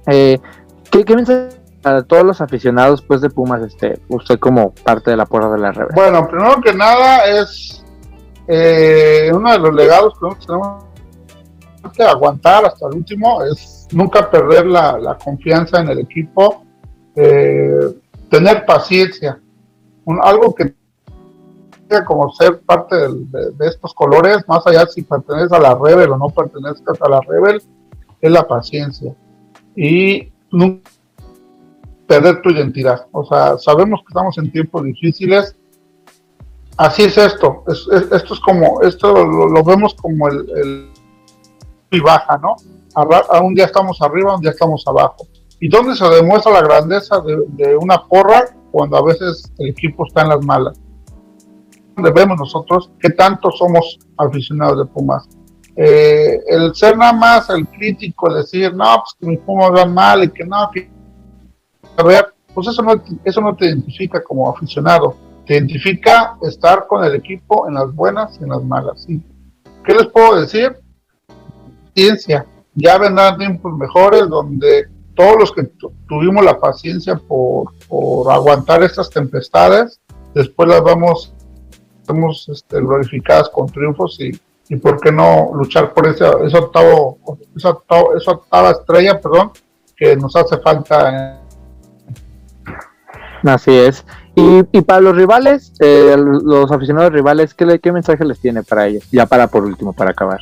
[0.07, 0.39] eh,
[0.91, 5.16] ¿qué, ¿qué, mensaje a todos los aficionados pues de Pumas, este, usted como parte de
[5.16, 5.95] la porra de la rebelión?
[5.95, 7.85] Bueno, primero que nada es
[8.47, 10.85] eh, uno de los legados que tenemos
[11.97, 16.64] que aguantar hasta el último es nunca perder la, confianza en el equipo,
[17.16, 17.95] eh,
[18.30, 19.41] tener paciencia,
[20.22, 20.74] algo que
[22.01, 26.30] como ser parte de, estos colores, más allá si perteneces a la Rebel o no
[26.30, 27.62] perteneces a la Rebel,
[28.20, 29.14] es la paciencia.
[29.76, 30.91] Y nunca
[32.12, 33.06] perder tu identidad.
[33.12, 35.56] O sea, sabemos que estamos en tiempos difíciles.
[36.76, 37.64] Así es esto.
[37.66, 40.90] esto es como, esto lo, vemos como el,
[41.90, 42.56] y baja, ¿no?
[42.94, 45.26] A, un día estamos arriba, un día estamos abajo.
[45.58, 50.22] ¿Y dónde se demuestra la grandeza de, una porra cuando a veces el equipo está
[50.22, 50.78] en las malas?
[51.96, 55.26] Vemos nosotros que tanto somos aficionados de Pumas.
[55.76, 60.24] Eh, el ser nada más el crítico, decir, no, pues que mis Pumas van mal
[60.24, 60.91] y que no, que
[62.55, 65.16] pues eso no, eso no te identifica como aficionado,
[65.47, 69.07] te identifica estar con el equipo en las buenas y en las malas.
[69.84, 70.76] ¿Qué les puedo decir?
[71.95, 75.64] Ciencia, ya vendrán tiempos mejores donde todos los que
[76.09, 77.72] tuvimos la paciencia por,
[78.30, 80.01] aguantar estas tempestades,
[80.34, 81.34] después las vamos,
[82.07, 84.30] vamos este, glorificadas con triunfos y,
[84.68, 87.18] y por qué no luchar por ese, ese octavo,
[87.55, 89.53] esa octava estrella, perdón,
[89.97, 91.41] que nos hace falta en
[93.45, 94.05] Así es.
[94.34, 99.05] Y, para los rivales, eh, los aficionados rivales, ¿qué, ¿qué mensaje les tiene para ellos?
[99.12, 100.40] Ya para por último, para acabar.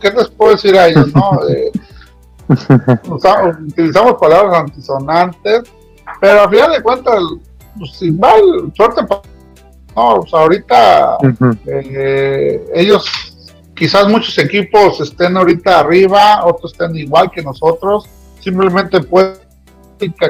[0.00, 1.14] ¿Qué les puedo decir a ellos?
[1.14, 1.40] no?
[1.48, 1.72] Eh,
[3.66, 5.62] utilizamos palabras antisonantes,
[6.20, 7.20] pero al final de cuentas,
[7.76, 8.40] pues, sin mal,
[8.72, 9.02] suerte.
[9.96, 11.18] No, o sea, ahorita
[11.66, 13.04] eh, ellos,
[13.74, 18.08] quizás muchos equipos estén ahorita arriba, otros estén igual que nosotros,
[18.38, 19.40] simplemente pueden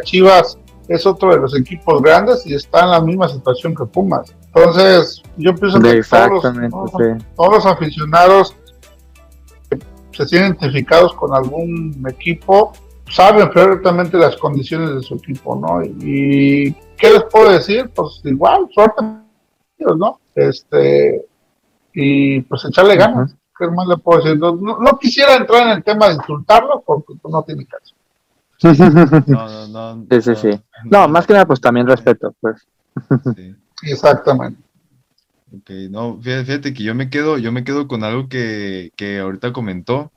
[0.05, 0.57] Chivas
[0.89, 4.35] es otro de los equipos grandes y está en la misma situación que Pumas.
[4.47, 6.03] Entonces, yo pienso que
[7.37, 8.55] todos los, aficionados
[9.69, 9.79] que
[10.13, 12.73] se sienten identificados con algún equipo
[13.11, 15.83] saben perfectamente las condiciones de su equipo, ¿no?
[15.85, 17.91] Y, ¿qué les puedo decir?
[17.95, 19.03] Pues igual, suerte,
[19.79, 20.21] ¿no?
[20.35, 21.25] Este,
[21.93, 23.35] y pues echarle ganas.
[23.59, 24.39] ¿Qué más le puedo decir?
[24.39, 27.96] No, no, quisiera entrar en el tema de insultarlo porque no tiene caso.
[28.63, 30.07] No, no, no.
[30.11, 30.61] Sí, sí, sí.
[30.85, 32.67] No, más que nada, pues también respeto, pues.
[33.83, 34.61] Exactamente.
[35.53, 39.53] Ok, no, fíjate, que yo me quedo, yo me quedo con algo que, que ahorita
[39.53, 40.11] comentó,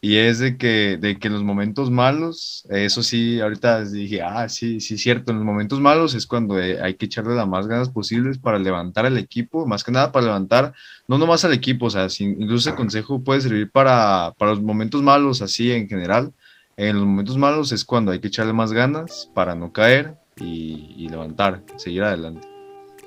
[0.00, 4.48] y es de que, de que en los momentos malos, eso sí, ahorita dije, ah,
[4.48, 7.88] sí, sí, cierto, en los momentos malos es cuando hay que echarle las más ganas
[7.88, 10.74] posibles para levantar al equipo, más que nada para levantar,
[11.08, 15.02] no nomás al equipo, o sea, incluso el consejo puede servir para, para los momentos
[15.02, 16.32] malos, así en general,
[16.76, 21.08] en los momentos malos es cuando hay que echarle más ganas para no caer y,
[21.08, 22.46] levantar, seguir adelante.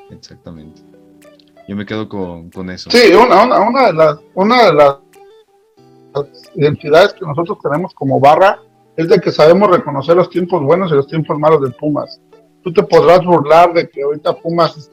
[0.09, 0.81] Exactamente.
[1.67, 2.89] Yo me quedo con, eso.
[2.89, 4.95] Sí, una, una, una, de las, una de las
[6.55, 8.59] identidades que nosotros tenemos como barra
[8.97, 12.19] es de que sabemos reconocer los tiempos buenos y los tiempos malos de Pumas.
[12.63, 14.91] Tú te podrás burlar de que ahorita Pumas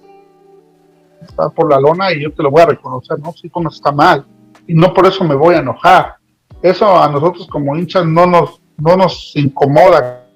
[1.23, 3.33] está por la lona y yo te lo voy a reconocer, ¿no?
[3.33, 4.27] Sí, Pumas está mal.
[4.67, 6.17] Y no por eso me voy a enojar.
[6.63, 10.27] Eso a nosotros como hinchas no nos, no nos incomoda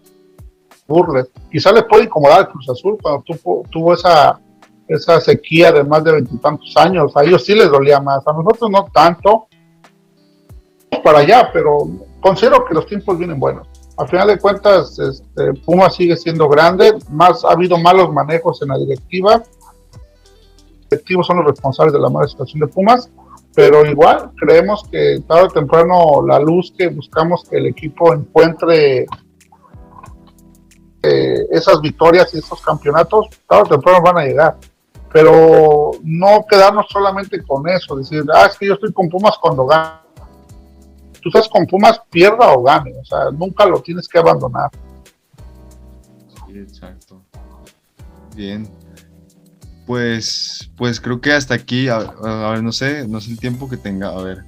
[0.86, 1.28] burles.
[1.51, 3.24] Quizá le puede incomodar al Cruz Azul cuando
[3.70, 4.41] tuvo, esa,
[4.88, 7.16] esa sequía de más de veintitantos años.
[7.16, 9.47] A ellos sí les dolía más, a nosotros no tanto.
[11.05, 11.88] Para allá, pero
[12.20, 13.66] considero que los tiempos vienen buenos.
[13.97, 18.68] al final de cuentas, este, Pumas sigue siendo grande, más ha habido malos manejos en
[18.68, 19.36] la directiva.
[19.36, 23.11] Los directivos son los responsables de la mala situación de Pumas,
[23.55, 29.07] pero igual creemos que tarde o temprano la luz que buscamos que el equipo encuentre
[31.03, 34.57] eh, esas victorias y esos campeonatos, tarde o temprano van a llegar.
[35.12, 39.66] Pero no quedarnos solamente con eso, decir, ah, es que yo estoy con Pumas cuando
[39.66, 40.01] gano.
[41.20, 44.70] Tú estás con Pumas, pierda o gane, o sea, nunca lo tienes que abandonar.
[46.46, 47.20] Sí, exacto.
[48.36, 48.68] Bien.
[49.91, 53.68] Pues, pues creo que hasta aquí, a, a, ver, no sé, no sé el tiempo
[53.68, 54.45] que tenga, a ver,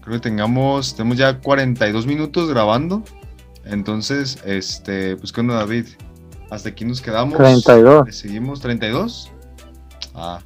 [0.00, 3.02] creo que tengamos, tenemos ya 42 minutos grabando.
[3.64, 5.86] Entonces, este, pues con David,
[6.52, 7.36] hasta aquí nos quedamos.
[7.36, 8.14] 32.
[8.14, 9.32] Seguimos, 32.
[10.14, 10.38] Ah.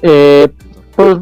[0.00, 0.48] Eh,
[0.94, 1.18] pues,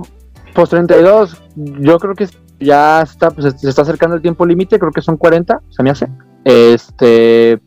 [0.53, 2.29] pues 32, yo creo que
[2.59, 5.89] ya está, pues se está acercando el tiempo límite, creo que son 40, se me
[5.89, 6.07] hace.
[6.45, 7.59] Este,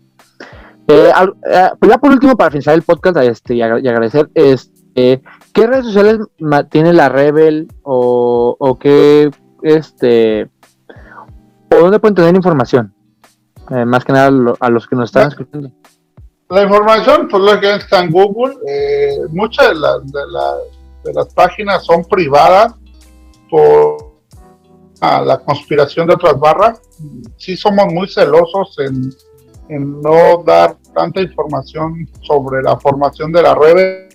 [0.87, 1.11] eh,
[1.49, 5.21] eh, pues ya por último, para finalizar el podcast este, y, agradecer, este,
[5.53, 6.19] ¿qué redes sociales
[6.69, 9.31] tiene la Rebel o, o qué,
[9.61, 10.49] este,
[11.71, 12.93] o dónde pueden tener información?
[13.69, 15.71] Eh, más que nada a los que nos están escuchando.
[16.49, 18.55] La información, pues que está en Google.
[18.67, 20.19] Eh, muchas de, las de,
[21.05, 22.75] de, las páginas son privadas
[23.49, 24.13] por
[25.01, 26.81] la conspiración de otras barras.
[27.37, 29.11] Sí somos muy celosos en,
[29.69, 34.09] en no dar tanta información sobre la formación de la red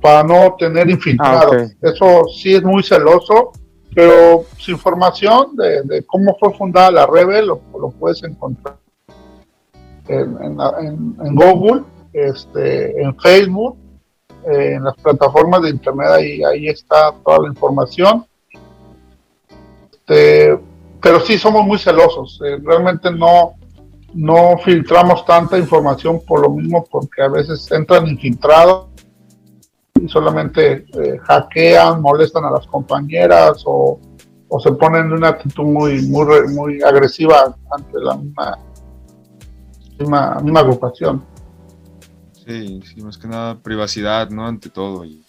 [0.00, 1.44] para no tener infiltrados.
[1.44, 1.68] Ah, okay.
[1.82, 3.52] Eso sí es muy celoso,
[3.94, 8.76] pero su información de, de cómo fue fundada la Rebel lo, lo puedes encontrar
[10.08, 13.76] en, en, en, Google, este, en Facebook,
[14.50, 18.26] eh, en las plataformas de internet, ahí, ahí está toda la información.
[19.92, 20.58] Este,
[21.00, 23.54] pero sí somos muy celosos, eh, realmente no,
[24.14, 28.88] no filtramos tanta información por lo mismo porque a veces entran infiltrados
[30.00, 34.00] y solamente eh, hackean, molestan a las compañeras o,
[34.48, 38.58] o, se ponen en una actitud muy, muy, muy agresiva ante la misma,
[39.98, 41.24] misma, misma agrupación.
[42.46, 44.46] Sí, sí, más que nada privacidad, ¿no?
[44.46, 45.04] Ante todo.
[45.04, 45.22] Y...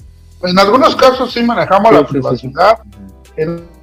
[0.43, 2.79] En algunos casos sí manejamos sí, la sí, privacidad.
[2.83, 3.31] Sí.
[3.37, 3.80] En,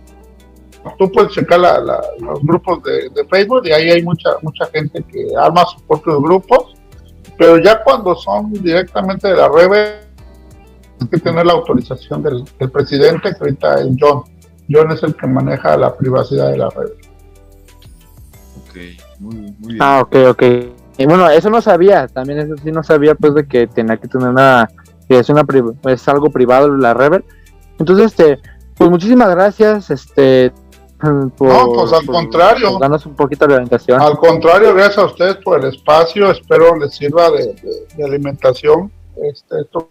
[0.97, 4.67] tú puedes checar la, la, los grupos de, de, Facebook y ahí hay mucha mucha
[4.67, 6.75] gente que arma sus propios grupos,
[7.37, 9.71] pero ya cuando son directamente de la red
[11.01, 14.23] hay que tener la autorización del, del, presidente, que ahorita es John.
[14.69, 16.91] John es el que maneja la privacidad de la red.
[18.57, 18.77] Ok,
[19.21, 19.79] muy, muy bien.
[19.81, 20.43] Ah, ok, ok.
[20.99, 24.09] Y bueno, eso no sabía, también eso sí no sabía pues de que tenía que
[24.09, 24.69] tener una,
[25.09, 25.45] que es, una,
[25.85, 27.25] es algo privado la Rever.
[27.79, 28.41] Entonces, este,
[28.77, 30.53] pues muchísimas gracias, este,
[30.99, 32.79] por, no, pues al por, contrario.
[32.79, 34.01] Un poquito de orientación.
[34.01, 38.91] Al contrario, gracias a ustedes por el espacio, espero les sirva de, de, de alimentación.
[39.17, 39.91] Este, esto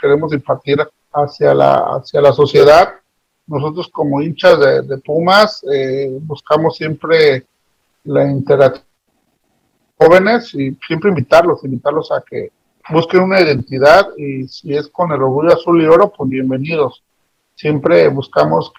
[0.00, 0.78] queremos impartir
[1.12, 2.94] hacia la, hacia la sociedad.
[3.46, 7.46] Nosotros como hinchas de, de Pumas eh, buscamos siempre
[8.04, 8.84] la interacción
[9.96, 12.50] jóvenes y siempre invitarlos, invitarlos a que
[12.90, 17.02] busquen una identidad y si es con el orgullo azul y oro, pues bienvenidos.
[17.54, 18.72] Siempre buscamos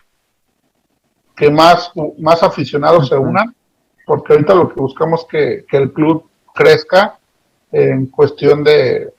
[1.36, 3.56] que más, más aficionados se unan,
[4.06, 7.20] porque ahorita lo que buscamos es que, que el club crezca
[7.72, 9.14] en cuestión de,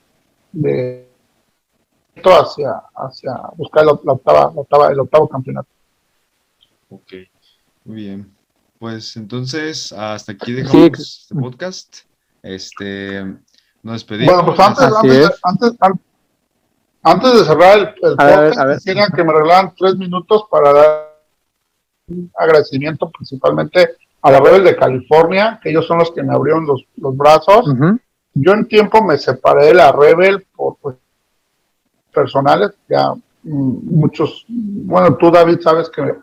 [0.52, 1.06] de
[2.24, 5.68] hacia, hacia buscar la, la, octava, la octava, el octavo campeonato.
[6.88, 7.12] Ok,
[7.84, 8.36] muy bien.
[8.78, 11.22] Pues entonces, hasta aquí dejamos sí.
[11.22, 11.96] este podcast.
[12.42, 13.24] Este,
[13.82, 14.34] nos despedimos.
[14.34, 16.02] Bueno, pues antes, antes, antes,
[17.02, 21.05] antes, de cerrar el, el podcast, ver, quisiera que me regalaran tres minutos para dar
[22.09, 26.66] un agradecimiento principalmente a la Rebel de California, que ellos son los que me abrieron
[26.66, 27.66] los, los brazos.
[27.68, 28.00] Uh -huh.
[28.34, 30.96] Yo en tiempo me separé de la Rebel por pues,
[32.12, 36.14] personales, ya mm, muchos, bueno, tú David sabes que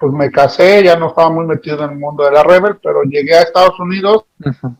[0.00, 3.02] pues me casé, ya no estaba muy metido en el mundo de la Rebel, pero
[3.02, 4.76] llegué a Estados Unidos uh -huh.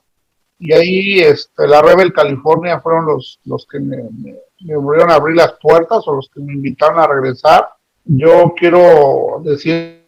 [0.58, 5.16] y ahí este, la Rebel California fueron los, los que me, me, me volvieron a
[5.16, 7.68] abrir las puertas o los que me invitaron a regresar.
[8.04, 10.03] Yo quiero decir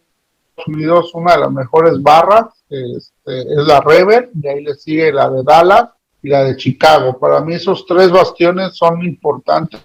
[0.66, 5.28] Unidos una de las mejores barras este, es la Rebel, y ahí le sigue la
[5.30, 5.90] de Dallas
[6.22, 7.18] y la de Chicago.
[7.18, 9.80] Para mí esos tres bastiones son importantes.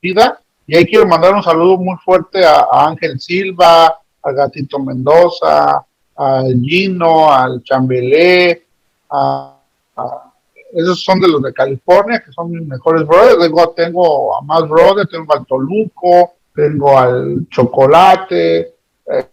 [0.00, 5.84] Y ahí quiero mandar un saludo muy fuerte a, Ángel Silva, a Gatito Mendoza,
[6.16, 8.64] al Gino, al Chambelé,
[9.10, 9.56] a,
[9.96, 10.32] a,
[10.72, 13.36] esos son de los de California, que son mis mejores brothers.
[13.38, 18.74] Luego tengo a más brothers, tengo al Toluco, tengo al Chocolate,
[19.06, 19.28] eh,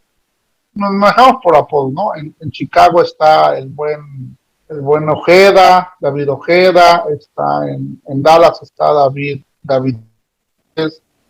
[0.76, 2.16] nos manejamos por apodo, ¿no?
[2.16, 4.38] En, Chicago está el buen,
[4.70, 9.98] el buen Ojeda, David Ojeda, está en, Dallas está David, David,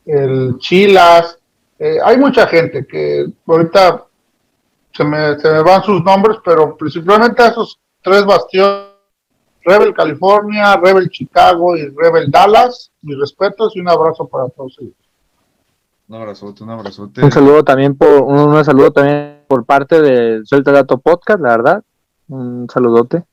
[0.06, 1.40] el Chilas,
[1.78, 4.06] eh, hay mucha gente que ahorita
[4.94, 8.96] se me, se me van sus nombres, pero principalmente esos tres bastiones,
[9.64, 14.94] Rebel California, Rebel Chicago y Rebel Dallas, mis respetos y un abrazo para todos ellos.
[16.08, 17.24] Un abrazote, un abrazote.
[17.24, 21.84] Un saludo también por, un, saludo también por parte de Suelta Dato Podcast, la verdad.
[22.28, 23.24] Un saludote.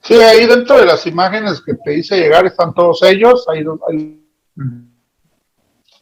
[0.00, 3.46] Sí, ahí dentro de las imágenes que te hice llegar están todos ellos.
[3.48, 4.22] Ahí, ahí.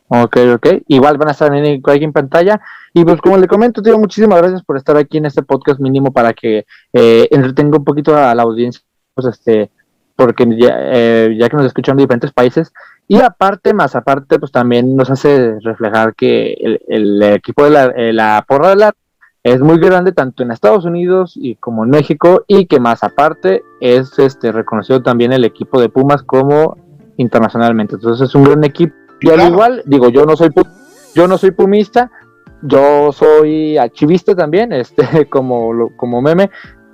[0.08, 0.66] Ok, ok.
[0.88, 2.60] Igual van a estar en, aquí en pantalla.
[2.92, 6.12] Y pues como le comento, tío, muchísimas gracias por estar aquí en este podcast mínimo
[6.12, 8.82] para que eh, entretenga un poquito a la audiencia,
[9.14, 9.70] pues este,
[10.16, 12.72] porque ya, eh, ya que nos escuchan de diferentes países.
[13.10, 18.12] Y aparte, más aparte, pues también nos hace reflejar que el, equipo de la, eh,
[18.12, 18.94] la porra de la
[19.42, 23.64] es muy grande tanto en Estados Unidos y como en México y que más aparte
[23.80, 26.76] es este reconocido también el equipo de Pumas como
[27.16, 27.96] internacionalmente.
[27.96, 28.94] Entonces es un gran equipo.
[29.20, 30.50] Y al igual, digo, yo no soy
[31.12, 32.12] yo no soy pumista,
[32.62, 36.48] yo soy archivista también, este, como, como meme,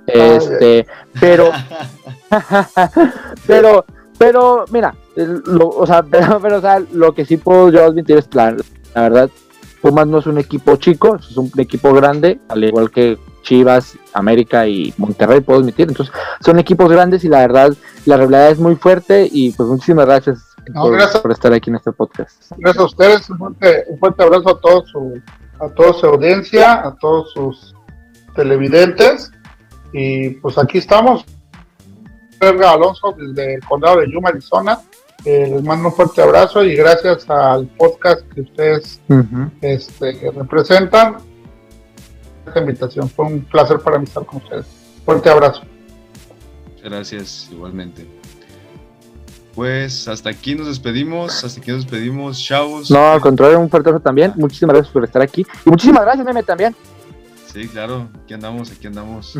[0.07, 0.87] este,
[1.19, 1.51] pero,
[3.45, 3.85] pero,
[4.17, 6.03] pero, mira, lo, o sea,
[6.41, 8.55] pero, o sea, lo que sí puedo yo admitir es la,
[8.95, 9.29] la verdad,
[9.81, 14.67] Pumas no es un equipo chico, es un equipo grande, al igual que Chivas, América
[14.67, 15.87] y Monterrey, puedo admitir.
[15.87, 17.73] Entonces, son equipos grandes y la verdad,
[18.05, 20.39] la realidad es muy fuerte y pues muchísimas gracias
[21.21, 22.51] por, estar aquí en este podcast.
[22.57, 23.37] Gracias a ustedes, un
[23.99, 25.21] fuerte, abrazo a todos su,
[25.59, 27.75] a toda su audiencia, a todos sus
[28.35, 29.31] televidentes
[29.93, 31.25] y pues aquí estamos.
[32.39, 34.79] Sergio Alonso desde el condado de Yuma, Arizona.
[35.25, 39.01] Eh, les mando un fuerte abrazo y gracias al podcast que ustedes
[39.61, 41.17] este, representan.
[42.45, 44.65] Esta invitación fue un placer para mí estar con ustedes.
[45.03, 45.63] Fuerte abrazo.
[46.83, 48.07] Gracias, igualmente.
[49.53, 52.91] Pues hasta aquí nos despedimos, hasta aquí nos despedimos, chavos.
[52.91, 54.33] No, al contrario, un fuerte abrazo también.
[54.35, 55.45] Muchísimas gracias por estar aquí.
[55.65, 56.75] Y muchísimas gracias, Meme, también.
[57.51, 59.33] Sí, claro, aquí andamos, aquí andamos.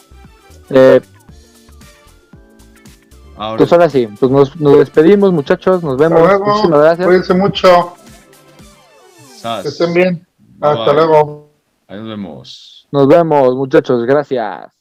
[0.70, 1.00] eh,
[3.38, 3.58] ahora.
[3.58, 6.20] Pues ahora sí, pues nos, despedimos, muchachos, nos vemos.
[6.40, 7.06] Muchísimas gracias.
[7.06, 7.94] Cuídense mucho.
[9.62, 10.26] Que estén bien.
[10.60, 11.50] Hasta luego.
[11.86, 12.88] Ahí nos vemos.
[12.90, 14.77] Nos vemos, muchachos, gracias.